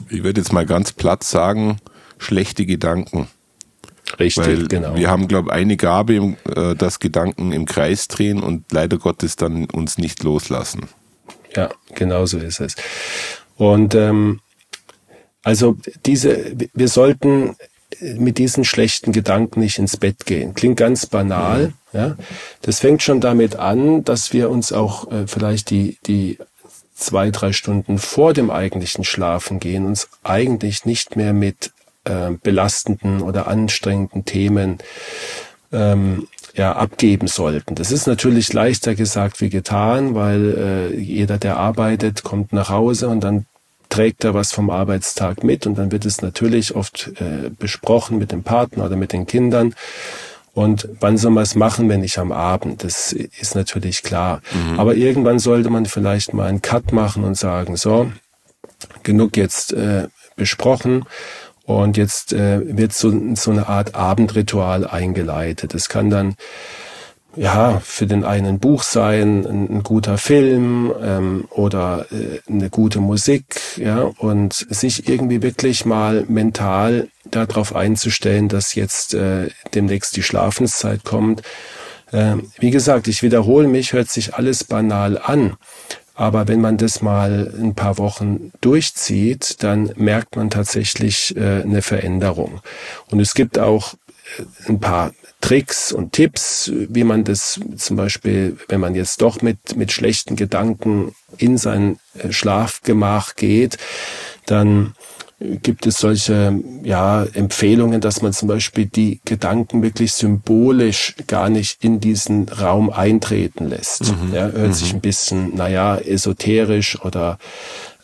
[0.09, 1.77] Ich würde jetzt mal ganz platt sagen,
[2.19, 3.27] schlechte Gedanken.
[4.19, 4.95] Richtig, Weil genau.
[4.95, 9.35] Wir haben, glaube ich, eine Gabe, äh, dass Gedanken im Kreis drehen und leider Gottes
[9.35, 10.87] dann uns nicht loslassen.
[11.55, 12.75] Ja, genau so ist es.
[13.57, 14.39] Und ähm,
[15.43, 17.55] also diese, wir sollten
[18.01, 20.53] mit diesen schlechten Gedanken nicht ins Bett gehen.
[20.53, 21.67] Klingt ganz banal.
[21.67, 21.73] Mhm.
[21.93, 22.17] Ja,
[22.61, 26.39] das fängt schon damit an, dass wir uns auch äh, vielleicht die die
[26.95, 31.72] zwei drei Stunden vor dem eigentlichen Schlafen gehen uns eigentlich nicht mehr mit
[32.05, 34.79] äh, belastenden oder anstrengenden Themen
[35.71, 37.75] ähm, ja, abgeben sollten.
[37.75, 43.09] Das ist natürlich leichter gesagt wie getan, weil äh, jeder, der arbeitet, kommt nach Hause
[43.09, 43.45] und dann
[43.89, 48.31] trägt er was vom Arbeitstag mit und dann wird es natürlich oft äh, besprochen mit
[48.31, 49.75] dem Partner oder mit den Kindern.
[50.53, 52.83] Und wann soll man es machen, wenn nicht am Abend?
[52.83, 54.41] Das ist natürlich klar.
[54.53, 54.79] Mhm.
[54.79, 58.11] Aber irgendwann sollte man vielleicht mal einen Cut machen und sagen, so,
[59.01, 61.05] genug jetzt äh, besprochen.
[61.65, 65.73] Und jetzt äh, wird so, so eine Art Abendritual eingeleitet.
[65.73, 66.35] Es kann dann
[67.35, 72.99] ja für den einen Buch sein, ein, ein guter Film ähm, oder äh, eine gute
[72.99, 73.45] Musik,
[73.77, 81.03] ja, und sich irgendwie wirklich mal mental darauf einzustellen, dass jetzt äh, demnächst die Schlafenszeit
[81.03, 81.41] kommt.
[82.11, 85.55] Äh, wie gesagt, ich wiederhole mich, hört sich alles banal an.
[86.23, 91.81] Aber wenn man das mal ein paar Wochen durchzieht, dann merkt man tatsächlich äh, eine
[91.81, 92.61] Veränderung.
[93.07, 93.95] Und es gibt auch
[94.37, 99.41] äh, ein paar Tricks und Tipps, wie man das zum Beispiel, wenn man jetzt doch
[99.41, 103.77] mit, mit schlechten Gedanken in sein äh, Schlafgemach geht,
[104.45, 104.95] dann
[105.39, 111.83] gibt es solche ja, Empfehlungen, dass man zum Beispiel die Gedanken wirklich symbolisch gar nicht
[111.83, 114.03] in diesen Raum eintreten lässt.
[114.03, 114.33] Mhm.
[114.33, 114.73] Ja, hört mhm.
[114.73, 117.37] sich ein bisschen, naja, esoterisch oder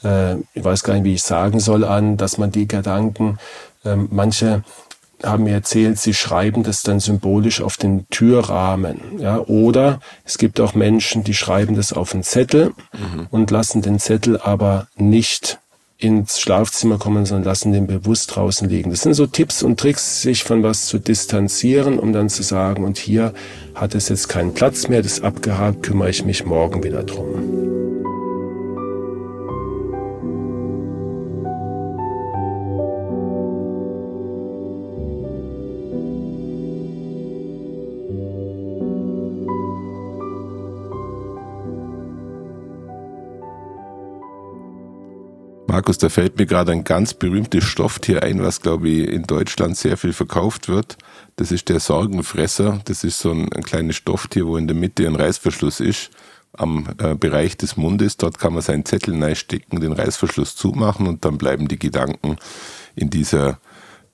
[0.04, 3.38] äh, ich weiß gar nicht, wie ich sagen soll an, dass man die Gedanken,
[3.86, 4.64] äh, manche
[5.24, 9.20] haben mir erzählt, sie schreiben das dann symbolisch auf den Türrahmen.
[9.20, 13.28] Ja, oder es gibt auch Menschen, die schreiben das auf einen Zettel mhm.
[13.30, 15.60] und lassen den Zettel aber nicht
[16.02, 18.90] ins Schlafzimmer kommen, sondern lassen den bewusst draußen liegen.
[18.90, 22.86] Das sind so Tipps und Tricks, sich von was zu distanzieren, um dann zu sagen,
[22.86, 23.34] und hier
[23.76, 27.99] hat es jetzt keinen Platz mehr, das abgehakt, kümmere ich mich morgen wieder drum.
[45.70, 49.78] Markus, da fällt mir gerade ein ganz berühmtes Stofftier ein, was, glaube ich, in Deutschland
[49.78, 50.98] sehr viel verkauft wird.
[51.36, 52.82] Das ist der Sorgenfresser.
[52.86, 56.10] Das ist so ein, ein kleines Stofftier, wo in der Mitte ein Reißverschluss ist
[56.54, 58.18] am äh, Bereich des Mundes.
[58.18, 62.38] Dort kann man seinen Zettel reinstecken, den Reißverschluss zumachen und dann bleiben die Gedanken
[62.96, 63.60] in dieser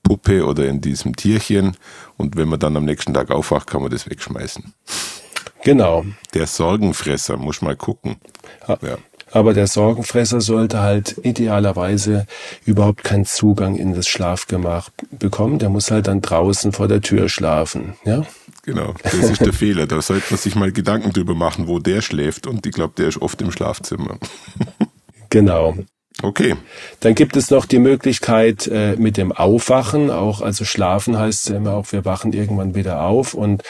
[0.03, 1.77] Puppe oder in diesem Tierchen.
[2.17, 4.73] Und wenn man dann am nächsten Tag aufwacht, kann man das wegschmeißen.
[5.63, 6.05] Genau.
[6.33, 8.17] Der Sorgenfresser, muss mal gucken.
[8.67, 8.97] Ja.
[9.35, 12.25] Aber der Sorgenfresser sollte halt idealerweise
[12.65, 15.59] überhaupt keinen Zugang in das Schlafgemach bekommen.
[15.59, 18.23] Der muss halt dann draußen vor der Tür schlafen, ja?
[18.63, 19.87] Genau, das ist der Fehler.
[19.87, 22.47] Da sollte man sich mal Gedanken drüber machen, wo der schläft.
[22.47, 24.19] Und ich glaube, der ist oft im Schlafzimmer.
[25.29, 25.75] genau.
[26.23, 26.55] Okay.
[27.01, 31.57] Dann gibt es noch die Möglichkeit äh, mit dem Aufwachen, auch also schlafen heißt ja
[31.57, 33.33] immer auch, wir wachen irgendwann wieder auf.
[33.33, 33.63] Und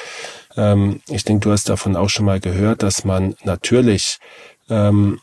[0.58, 4.20] ähm, ich denke, du hast davon auch schon mal gehört, dass man natürlich
[4.70, 5.20] ähm,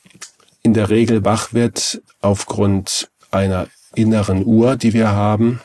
[0.63, 5.61] in der Regel wach wird aufgrund einer inneren Uhr, die wir haben,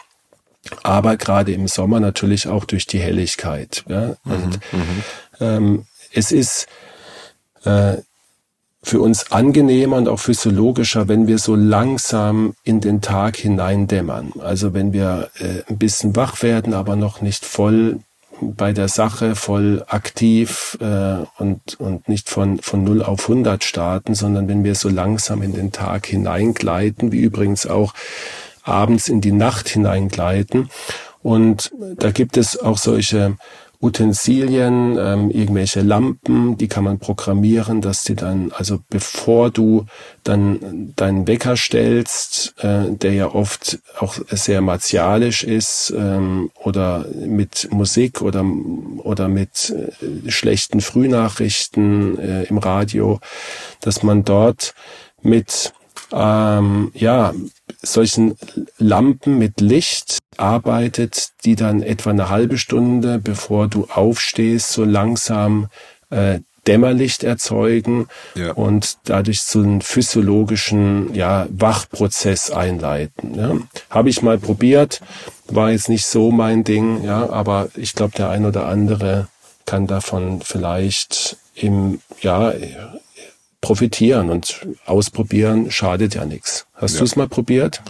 [0.84, 3.84] aber gerade im Sommer natürlich auch durch die Helligkeit.
[3.88, 4.16] Ja?
[4.24, 5.04] Mhm, und mhm,
[5.40, 6.68] ähm, es ist
[7.64, 7.98] äh,
[8.84, 14.34] für uns angenehmer und auch physiologischer, wenn wir so langsam in den Tag hineindämmern.
[14.40, 18.00] Also wenn wir äh, ein bisschen wach werden, aber noch nicht voll
[18.42, 24.16] bei der Sache voll aktiv äh, und, und nicht von, von 0 auf 100 starten,
[24.16, 27.94] sondern wenn wir so langsam in den Tag hineingleiten, wie übrigens auch
[28.64, 30.70] abends in die Nacht hineingleiten.
[31.24, 33.38] Und da gibt es auch solche
[33.80, 39.86] Utensilien, ähm, irgendwelche Lampen, die kann man programmieren, dass die dann, also bevor du
[40.24, 47.70] dann deinen Wecker stellst, äh, der ja oft auch sehr martialisch ist ähm, oder mit
[47.72, 48.44] Musik oder
[49.04, 53.20] oder mit äh, schlechten Frühnachrichten äh, im Radio,
[53.82, 54.74] dass man dort
[55.22, 55.74] mit
[56.12, 57.34] ähm, ja
[57.82, 58.36] solchen
[58.78, 65.68] Lampen mit Licht arbeitet, die dann etwa eine halbe Stunde, bevor du aufstehst, so langsam
[66.10, 68.52] äh, Dämmerlicht erzeugen ja.
[68.52, 73.36] und dadurch so einen physiologischen ja, Wachprozess einleiten.
[73.36, 73.56] Ja.
[73.90, 75.02] Habe ich mal probiert,
[75.48, 79.30] war jetzt nicht so mein Ding, ja, aber ich glaube, der ein oder andere
[79.66, 82.52] kann davon vielleicht im, ja,
[83.62, 86.68] profitieren und ausprobieren schadet ja nichts.
[86.76, 87.00] Hast ja.
[87.00, 87.82] du es mal probiert?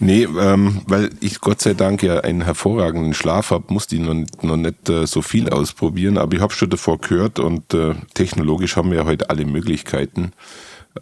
[0.00, 4.14] Nee, ähm, weil ich Gott sei Dank ja einen hervorragenden Schlaf habe, musste ich noch,
[4.42, 8.76] noch nicht äh, so viel ausprobieren, aber ich habe schon davor gehört und äh, technologisch
[8.76, 10.32] haben wir ja heute alle Möglichkeiten,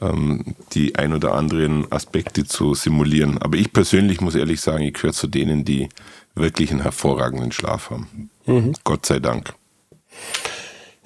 [0.00, 3.38] ähm, die ein oder anderen Aspekte zu simulieren.
[3.38, 5.88] Aber ich persönlich muss ehrlich sagen, ich gehöre zu denen, die
[6.34, 8.30] wirklich einen hervorragenden Schlaf haben.
[8.46, 8.74] Mhm.
[8.84, 9.52] Gott sei Dank.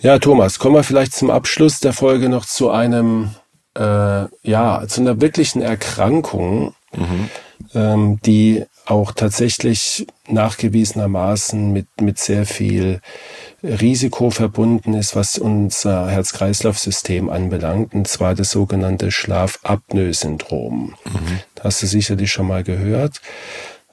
[0.03, 3.33] Ja, Thomas, kommen wir vielleicht zum Abschluss der Folge noch zu einem,
[3.77, 7.29] äh, ja, zu einer wirklichen Erkrankung, mhm.
[7.75, 13.01] ähm, die auch tatsächlich nachgewiesenermaßen mit, mit sehr viel
[13.63, 20.95] Risiko verbunden ist, was unser Herz-Kreislauf-System anbelangt, und zwar das sogenannte Schlafapnoe-Syndrom.
[21.05, 21.41] Mhm.
[21.63, 23.21] Hast du sicherlich schon mal gehört.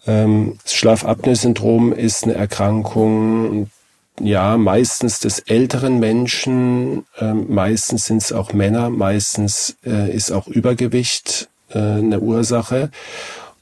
[0.07, 3.69] Ähm, das Schlafapnoe-Syndrom ist eine Erkrankung,
[4.19, 10.47] ja, meistens des älteren Menschen, äh, meistens sind es auch Männer, meistens äh, ist auch
[10.47, 12.89] Übergewicht äh, eine Ursache.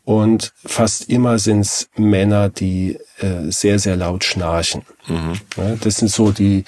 [0.06, 4.84] Und fast immer sind es Männer, die äh, sehr, sehr laut schnarchen.
[5.08, 5.34] Mhm.
[5.58, 6.64] Ja, das sind so die,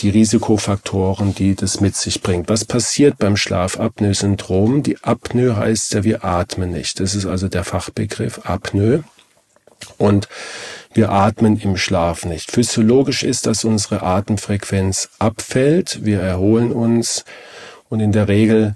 [0.00, 2.48] die Risikofaktoren, die das mit sich bringt.
[2.48, 4.82] Was passiert beim Schlafapnoe-Syndrom?
[4.82, 6.98] Die Apnoe heißt ja, wir atmen nicht.
[6.98, 9.04] Das ist also der Fachbegriff Apnoe.
[9.98, 10.28] Und
[10.94, 12.50] wir atmen im Schlaf nicht.
[12.50, 16.04] Physiologisch ist, dass unsere Atemfrequenz abfällt.
[16.04, 17.24] Wir erholen uns
[17.88, 18.74] und in der Regel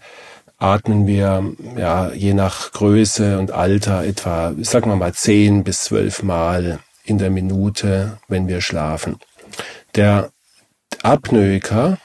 [0.59, 1.45] atmen wir
[1.77, 7.19] ja je nach Größe und Alter etwa, sagen wir mal, zehn bis zwölf Mal in
[7.19, 9.17] der Minute, wenn wir schlafen.
[9.97, 10.31] Der
[11.03, 11.99] Apnoiker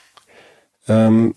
[0.88, 1.36] ähm,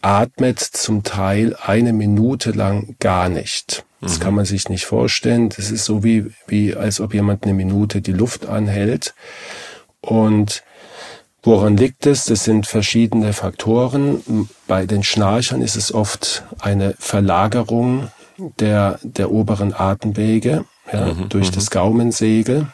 [0.00, 3.84] atmet zum Teil eine Minute lang gar nicht.
[4.06, 4.22] Das mhm.
[4.22, 5.48] kann man sich nicht vorstellen.
[5.48, 9.14] Das ist so wie, wie als ob jemand eine Minute die Luft anhält.
[10.00, 10.62] Und
[11.42, 12.24] woran liegt es?
[12.24, 14.48] Das sind verschiedene Faktoren.
[14.68, 18.12] Bei den Schnarchern ist es oft eine Verlagerung
[18.60, 21.70] der, der oberen Atemwege, ja, mhm, durch das mhm.
[21.70, 22.68] Gaumensegel,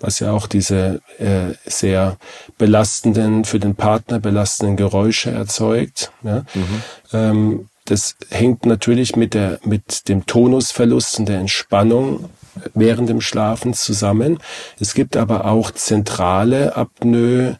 [0.00, 2.16] was ja auch diese äh, sehr
[2.58, 6.10] belastenden, für den Partner belastenden Geräusche erzeugt.
[6.24, 6.44] Ja.
[6.54, 6.82] Mhm.
[7.12, 12.30] Ähm, das hängt natürlich mit, der, mit dem Tonusverlust und der Entspannung
[12.72, 14.38] während dem Schlafen zusammen.
[14.78, 17.58] Es gibt aber auch zentrale Apnoe,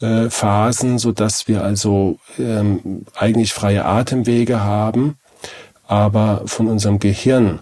[0.00, 5.18] Phasen, so dass wir also ähm, eigentlich freie Atemwege haben,
[5.86, 7.60] aber von unserem Gehirn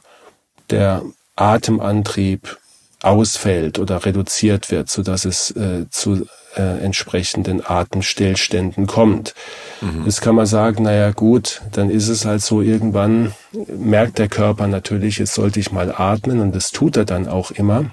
[0.71, 1.03] der
[1.35, 2.59] Atemantrieb
[3.03, 6.27] ausfällt oder reduziert wird, so dass es äh, zu
[6.57, 9.35] äh, entsprechenden Atemstillständen kommt.
[9.81, 10.05] Mhm.
[10.05, 13.33] Jetzt kann man sagen, naja gut, dann ist es halt so, irgendwann
[13.69, 17.51] merkt der Körper natürlich, jetzt sollte ich mal atmen und das tut er dann auch
[17.51, 17.87] immer.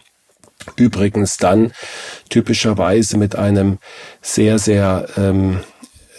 [0.77, 1.73] Übrigens dann
[2.29, 3.77] typischerweise mit einem
[4.21, 5.59] sehr, sehr ähm,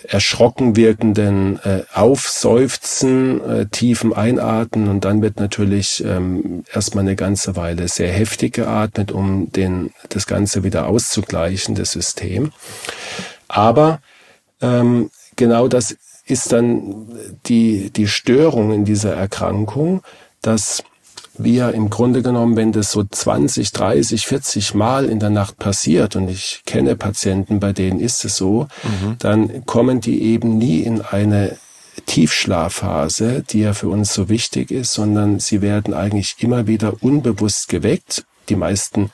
[0.08, 7.56] erschrocken wirkenden äh, Aufseufzen, äh, tiefen Einatmen und dann wird natürlich ähm, erstmal eine ganze
[7.56, 12.52] Weile sehr heftig geatmet, um den, das Ganze wieder auszugleichen, das System.
[13.48, 14.00] Aber
[14.60, 15.96] ähm, genau das
[16.26, 17.06] ist dann
[17.46, 20.02] die, die Störung in dieser Erkrankung,
[20.42, 20.82] dass
[21.38, 26.16] wir im Grunde genommen, wenn das so 20, 30, 40 Mal in der Nacht passiert,
[26.16, 29.16] und ich kenne Patienten, bei denen ist es so, mhm.
[29.18, 31.56] dann kommen die eben nie in eine
[32.06, 37.68] Tiefschlafphase, die ja für uns so wichtig ist, sondern sie werden eigentlich immer wieder unbewusst
[37.68, 38.24] geweckt.
[38.48, 39.10] Die meisten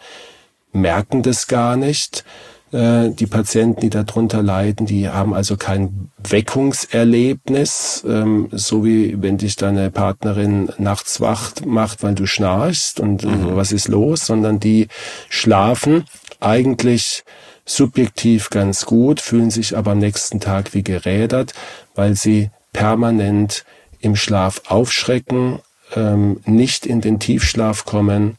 [0.73, 2.25] merken das gar nicht.
[2.73, 9.37] Äh, die Patienten, die darunter leiden, die haben also kein Weckungserlebnis, ähm, so wie wenn
[9.37, 13.57] dich deine Partnerin nachts wacht macht, weil du schnarchst und äh, mhm.
[13.57, 14.89] was ist los, sondern die
[15.29, 16.05] schlafen
[16.41, 17.25] eigentlich
[17.67, 21.53] subjektiv ganz gut, fühlen sich aber am nächsten Tag wie gerädert,
[21.95, 23.65] weil sie permanent
[24.01, 25.59] im Schlaf aufschrecken,
[25.95, 28.39] ähm, nicht in den Tiefschlaf kommen,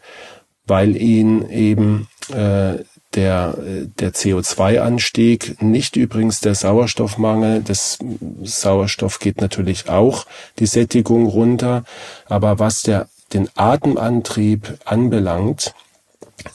[0.66, 2.80] weil ihnen eben äh,
[3.16, 3.56] der,
[4.00, 7.62] der CO2-Anstieg, nicht übrigens der Sauerstoffmangel.
[7.62, 8.00] Das
[8.44, 10.26] Sauerstoff geht natürlich auch
[10.60, 11.84] die Sättigung runter.
[12.26, 15.74] Aber was der, den Atemantrieb anbelangt,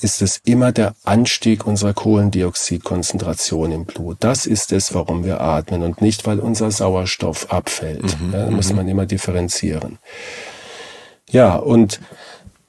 [0.00, 4.18] ist es immer der Anstieg unserer Kohlendioxidkonzentration im Blut.
[4.20, 8.20] Das ist es, warum wir atmen und nicht, weil unser Sauerstoff abfällt.
[8.20, 8.76] Mhm, ja, muss mhm.
[8.76, 9.98] man immer differenzieren.
[11.30, 12.00] Ja, und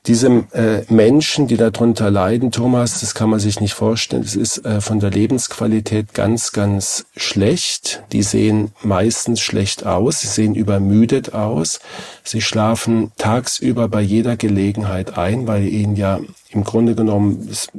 [0.08, 4.24] diese äh, Menschen, die darunter leiden, Thomas, das kann man sich nicht vorstellen.
[4.24, 8.04] Es ist äh, von der Lebensqualität ganz, ganz schlecht.
[8.14, 10.22] Die sehen meistens schlecht aus.
[10.22, 11.82] Sie sehen übermüdet aus.
[12.24, 17.72] Sie schlafen tagsüber bei jeder Gelegenheit ein, weil ihnen ja im Grunde genommen ist,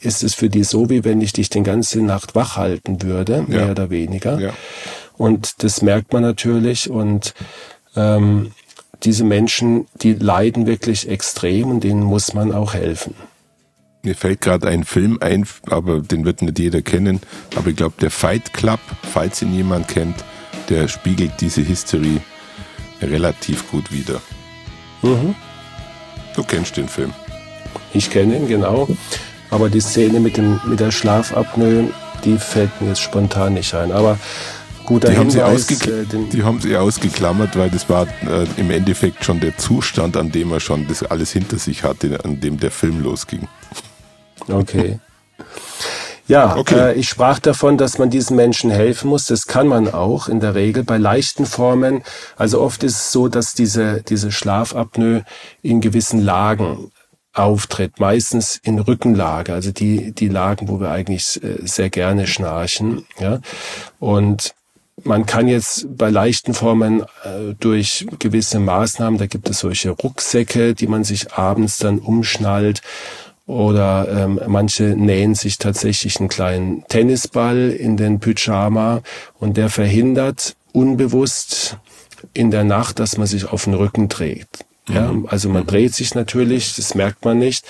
[0.00, 3.44] ist es für die so, wie wenn ich dich den ganze Nacht wach halten würde,
[3.48, 3.70] mehr ja.
[3.70, 4.38] oder weniger.
[4.38, 4.52] Ja.
[5.16, 7.34] Und das merkt man natürlich und
[7.96, 8.52] ähm,
[9.02, 13.14] diese Menschen, die leiden wirklich extrem und denen muss man auch helfen.
[14.02, 17.20] Mir fällt gerade ein Film ein, aber den wird nicht jeder kennen.
[17.56, 18.80] Aber ich glaube, der Fight Club,
[19.12, 20.24] falls ihn jemand kennt,
[20.68, 22.20] der spiegelt diese History
[23.02, 24.20] relativ gut wider.
[25.02, 25.34] Mhm.
[26.34, 27.12] Du kennst den Film.
[27.92, 28.88] Ich kenne ihn, genau.
[29.50, 31.90] Aber die Szene mit, dem, mit der Schlafapnoe,
[32.24, 33.92] die fällt mir jetzt spontan nicht ein.
[33.92, 34.18] Aber
[34.88, 38.70] Guter die haben, sie ausgekl äh, die haben sie ausgeklammert, weil das war äh, im
[38.70, 42.58] Endeffekt schon der Zustand, an dem er schon das alles hinter sich hatte, an dem
[42.58, 43.46] der Film losging.
[44.48, 44.98] Okay.
[46.26, 46.90] Ja, okay.
[46.90, 49.24] Äh, ich sprach davon, dass man diesen Menschen helfen muss.
[49.24, 52.02] Das kann man auch in der Regel bei leichten Formen.
[52.36, 55.24] Also oft ist es so, dass diese, diese Schlafapnoe
[55.62, 56.92] in gewissen Lagen
[57.32, 63.06] auftritt, meistens in Rückenlage, also die, die Lagen, wo wir eigentlich äh, sehr gerne schnarchen,
[63.18, 63.40] ja.
[63.98, 64.54] Und
[65.04, 70.74] man kann jetzt bei leichten Formen äh, durch gewisse Maßnahmen, da gibt es solche Rucksäcke,
[70.74, 72.82] die man sich abends dann umschnallt
[73.46, 79.00] oder ähm, manche nähen sich tatsächlich einen kleinen Tennisball in den Pyjama
[79.38, 81.78] und der verhindert unbewusst
[82.34, 84.48] in der Nacht, dass man sich auf den Rücken dreht.
[84.88, 85.26] Ja, mhm.
[85.28, 87.64] also man dreht sich natürlich, das merkt man nicht,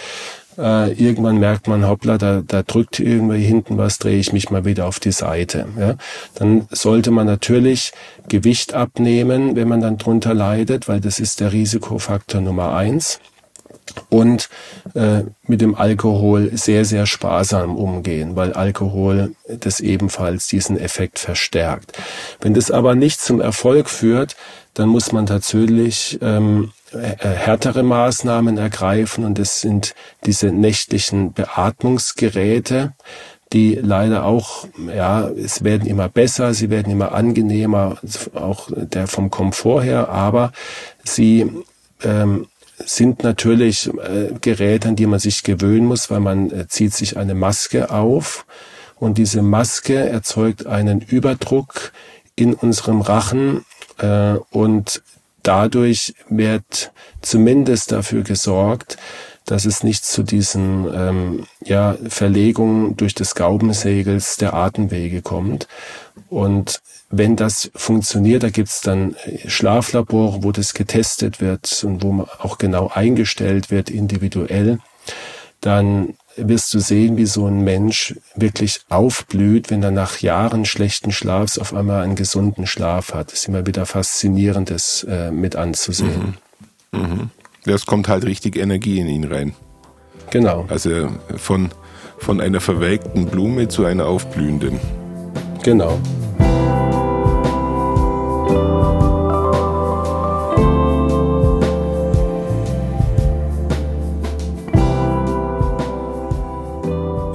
[0.58, 4.64] äh, irgendwann merkt man, hoppla, da, da drückt irgendwie hinten was, drehe ich mich mal
[4.64, 5.66] wieder auf die Seite.
[5.78, 5.94] Ja?
[6.34, 7.92] Dann sollte man natürlich
[8.28, 13.20] Gewicht abnehmen, wenn man dann drunter leidet, weil das ist der Risikofaktor Nummer eins
[14.10, 14.48] und
[14.94, 21.92] äh, mit dem Alkohol sehr, sehr sparsam umgehen, weil Alkohol das ebenfalls diesen Effekt verstärkt.
[22.40, 24.36] Wenn das aber nicht zum Erfolg führt,
[24.74, 32.94] dann muss man tatsächlich ähm, äh, härtere Maßnahmen ergreifen und das sind diese nächtlichen Beatmungsgeräte,
[33.52, 37.96] die leider auch, ja, es werden immer besser, sie werden immer angenehmer,
[38.34, 40.52] auch der vom Komfort her, aber
[41.04, 41.50] sie
[42.02, 42.46] ähm,
[42.78, 47.16] sind natürlich äh, Geräte, an die man sich gewöhnen muss, weil man äh, zieht sich
[47.16, 48.46] eine Maske auf
[48.96, 51.92] und diese Maske erzeugt einen Überdruck
[52.36, 53.64] in unserem Rachen
[53.98, 55.02] äh, und
[55.42, 58.96] dadurch wird zumindest dafür gesorgt,
[59.44, 65.68] dass es nicht zu diesen ähm, ja, Verlegungen durch des Gaubensegels der Atemwege kommt.
[66.28, 66.80] Und
[67.10, 69.16] wenn das funktioniert, da gibt's dann
[69.46, 74.80] Schlaflabore, wo das getestet wird und wo man auch genau eingestellt wird, individuell,
[75.62, 81.12] dann wirst du sehen, wie so ein Mensch wirklich aufblüht, wenn er nach Jahren schlechten
[81.12, 83.32] Schlafs auf einmal einen gesunden Schlaf hat.
[83.32, 86.36] Das ist immer wieder faszinierend, das äh, mit anzusehen.
[86.92, 87.00] Mhm.
[87.00, 87.30] Mhm.
[87.64, 89.54] Es kommt halt richtig Energie in ihn rein.
[90.30, 90.66] Genau.
[90.68, 91.70] Also von,
[92.18, 94.78] von einer verwelkten Blume zu einer aufblühenden.
[95.62, 95.98] Genau.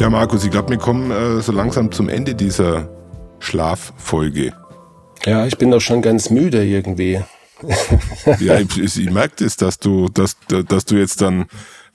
[0.04, 2.90] Ja, Markus, ich glaube, wir kommen äh, so langsam zum Ende dieser
[3.40, 4.52] Schlaffolge.
[5.24, 7.22] Ja, ich bin doch schon ganz müde irgendwie.
[8.42, 10.36] ja, ich, ich merke das, dass du, dass,
[10.68, 11.46] dass du jetzt dann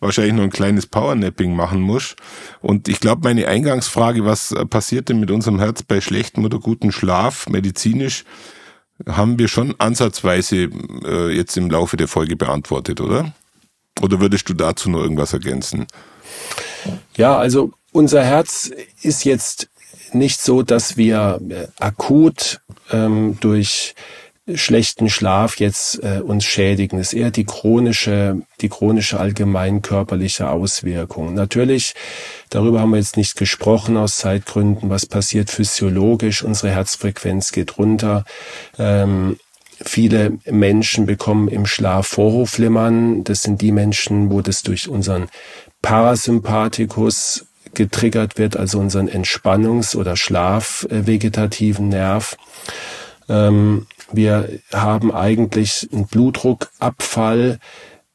[0.00, 2.16] wahrscheinlich noch ein kleines Powernapping machen musst.
[2.62, 6.92] Und ich glaube, meine Eingangsfrage, was passiert denn mit unserem Herz bei schlechtem oder gutem
[6.92, 8.24] Schlaf medizinisch,
[9.06, 10.70] haben wir schon ansatzweise
[11.04, 13.34] äh, jetzt im Laufe der Folge beantwortet, oder?
[14.00, 15.86] Oder würdest du dazu noch irgendwas ergänzen?
[17.14, 18.70] Ja, also unser Herz
[19.02, 19.68] ist jetzt
[20.12, 22.60] nicht so, dass wir äh, akut
[22.90, 23.94] ähm, durch
[24.54, 26.98] schlechten Schlaf jetzt äh, uns schädigen.
[26.98, 31.34] Es ist eher die chronische, die chronische allgemein körperliche Auswirkung.
[31.34, 31.94] Natürlich,
[32.50, 36.42] darüber haben wir jetzt nicht gesprochen aus Zeitgründen, was passiert physiologisch.
[36.42, 38.24] Unsere Herzfrequenz geht runter.
[38.78, 39.38] Ähm,
[39.80, 43.24] viele Menschen bekommen im Schlaf Vorhofflimmern.
[43.24, 45.28] Das sind die Menschen, wo das durch unseren
[45.82, 47.47] Parasympathikus
[47.78, 52.36] getriggert wird, also unseren Entspannungs- oder Schlafvegetativen Nerv.
[53.28, 57.58] Ähm, wir haben eigentlich einen Blutdruckabfall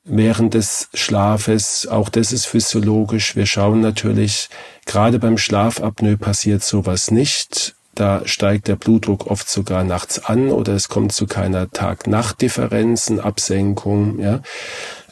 [0.03, 1.87] während des Schlafes.
[1.87, 3.35] Auch das ist physiologisch.
[3.35, 4.49] Wir schauen natürlich,
[4.85, 7.75] gerade beim Schlafapnoe passiert sowas nicht.
[7.95, 14.19] Da steigt der Blutdruck oft sogar nachts an oder es kommt zu keiner Tag-Nacht-Differenzen, Absenkung.
[14.19, 14.41] Ja.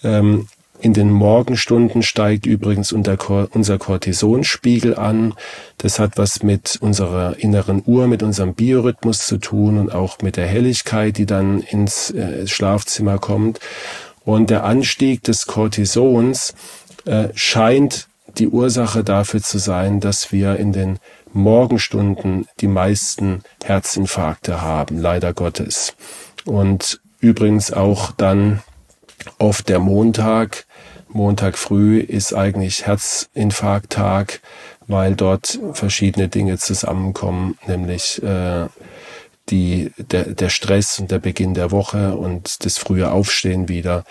[0.04, 0.48] Ähm,
[0.82, 5.36] in den Morgenstunden steigt übrigens unser Cortisonspiegel an.
[5.78, 10.38] Das hat was mit unserer inneren Uhr, mit unserem Biorhythmus zu tun und auch mit
[10.38, 13.60] der Helligkeit, die dann ins äh, Schlafzimmer kommt.
[14.26, 16.56] Und der Anstieg des Cortisons
[17.06, 18.08] äh, scheint
[18.38, 20.98] die Ursache dafür zu sein, dass wir in den
[21.34, 25.94] Morgenstunden die meisten Herzinfarkte haben, leider Gottes.
[26.46, 28.62] Und übrigens auch dann
[29.38, 30.66] oft der Montag,
[31.14, 34.42] Montag früh ist eigentlich Herzinfarkttag,
[34.88, 38.68] weil dort verschiedene Dinge zusammenkommen, nämlich äh,
[39.50, 44.04] die, der, der Stress und der Beginn der Woche und das frühe Aufstehen wieder.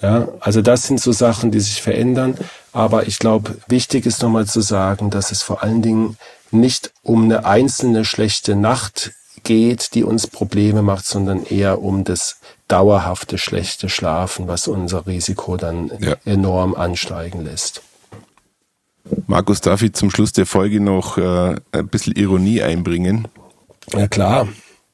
[0.00, 2.36] Ja, also das sind so Sachen, die sich verändern.
[2.72, 6.16] Aber ich glaube, wichtig ist nochmal zu sagen, dass es vor allen Dingen
[6.50, 9.12] nicht um eine einzelne schlechte Nacht
[9.42, 15.56] geht, die uns Probleme macht, sondern eher um das dauerhafte schlechte Schlafen, was unser Risiko
[15.56, 16.16] dann ja.
[16.24, 17.82] enorm ansteigen lässt.
[19.26, 23.28] Markus, darf ich zum Schluss der Folge noch äh, ein bisschen Ironie einbringen?
[23.92, 24.48] Ja klar.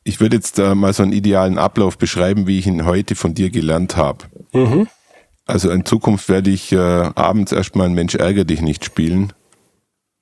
[0.04, 3.34] Ich würde jetzt äh, mal so einen idealen Ablauf beschreiben, wie ich ihn heute von
[3.34, 4.24] dir gelernt habe.
[4.52, 4.88] Mhm.
[5.46, 9.32] Also in Zukunft werde ich äh, abends erstmal ein Mensch ärger dich nicht spielen,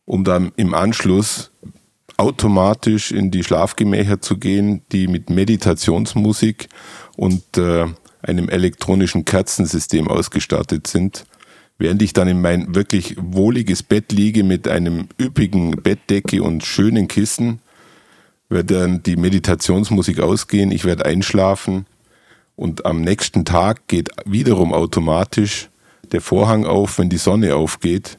[0.05, 1.53] um dann im Anschluss
[2.19, 6.69] automatisch in die Schlafgemächer zu gehen, die mit Meditationsmusik
[7.17, 7.87] und äh,
[8.23, 11.27] einem elektronischen Kerzensystem ausgestattet sind,
[11.79, 17.09] während ich dann in mein wirklich wohliges Bett liege mit einem üppigen Bettdecke und schönen
[17.09, 17.61] Kissen,
[18.49, 21.87] wird dann die Meditationsmusik ausgehen, ich werde einschlafen
[22.55, 25.69] und am nächsten Tag geht wiederum automatisch
[26.13, 28.19] der Vorhang auf, wenn die Sonne aufgeht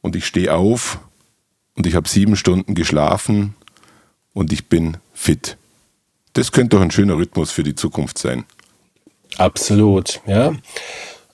[0.00, 0.98] und ich stehe auf
[1.76, 3.54] und ich habe sieben Stunden geschlafen
[4.32, 5.56] und ich bin fit.
[6.32, 8.44] Das könnte doch ein schöner Rhythmus für die Zukunft sein.
[9.38, 10.54] Absolut, ja.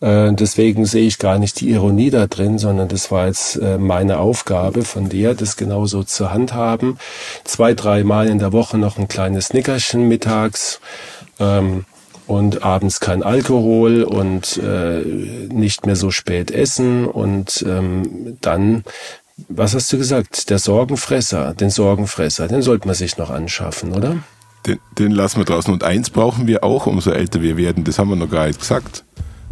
[0.01, 3.79] Äh, deswegen sehe ich gar nicht die Ironie da drin, sondern das war jetzt äh,
[3.79, 6.99] meine Aufgabe von dir, das genauso zu handhaben.
[7.45, 10.81] Zwei, drei Mal in der Woche noch ein kleines Nickerchen mittags
[11.39, 11.85] ähm,
[12.27, 15.03] und abends kein Alkohol und äh,
[15.53, 18.85] nicht mehr so spät essen und ähm, dann
[19.49, 20.51] was hast du gesagt?
[20.51, 24.17] Der Sorgenfresser, den Sorgenfresser, den sollte man sich noch anschaffen, oder?
[24.67, 25.73] Den, den lassen wir draußen.
[25.73, 27.85] Und eins brauchen wir auch, umso älter wir werden.
[27.85, 29.05] Das haben wir noch gar nicht gesagt.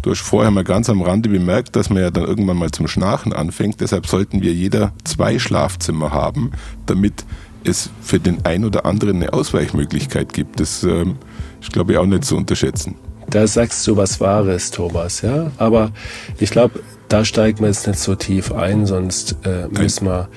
[0.03, 2.88] Du hast vorher mal ganz am Rande bemerkt, dass man ja dann irgendwann mal zum
[2.88, 3.80] Schnarchen anfängt.
[3.80, 6.53] Deshalb sollten wir jeder zwei Schlafzimmer haben,
[6.86, 7.24] damit
[7.64, 10.61] es für den ein oder anderen eine Ausweichmöglichkeit gibt.
[10.61, 11.16] Das ähm,
[11.61, 12.95] ist, glaube ich, auch nicht zu unterschätzen.
[13.28, 15.51] Da sagst du was Wahres, Thomas, ja.
[15.59, 15.93] Aber
[16.38, 16.80] ich glaube,
[17.11, 20.28] da steigen wir jetzt nicht so tief ein, sonst äh, müssen wir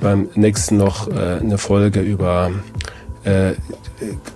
[0.00, 2.50] beim nächsten noch äh, eine Folge über
[3.24, 3.54] äh,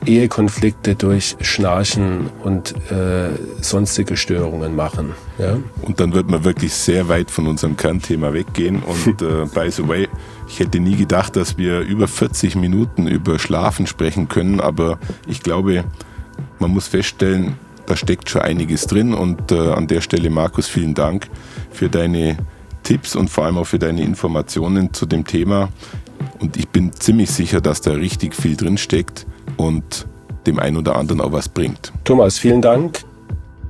[0.07, 3.30] Ehekonflikte durch Schnarchen und äh,
[3.61, 5.12] sonstige Störungen machen.
[5.39, 5.59] Ja?
[5.82, 8.82] Und dann wird man wirklich sehr weit von unserem Kernthema weggehen.
[9.07, 10.09] Und äh, by the way,
[10.49, 15.43] ich hätte nie gedacht, dass wir über 40 Minuten über Schlafen sprechen können, aber ich
[15.43, 15.85] glaube,
[16.59, 17.57] man muss feststellen,
[17.87, 19.14] da steckt schon einiges drin.
[19.14, 21.28] Und äh, an der Stelle, Markus, vielen Dank
[21.70, 22.37] für deine
[22.82, 25.68] Tipps und vor allem auch für deine Informationen zu dem Thema.
[26.39, 29.26] Und ich bin ziemlich sicher, dass da richtig viel drin steckt
[29.57, 30.07] und
[30.47, 31.93] dem einen oder anderen auch was bringt.
[32.05, 33.01] Thomas, vielen Dank.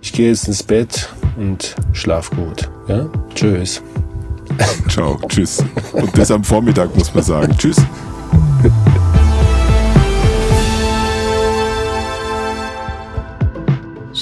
[0.00, 2.68] Ich gehe jetzt ins Bett und schlaf gut.
[2.88, 3.08] Ja?
[3.34, 3.82] Tschüss.
[4.88, 5.64] Ciao, tschüss.
[5.92, 7.56] Und das am Vormittag muss man sagen.
[7.56, 7.76] Tschüss.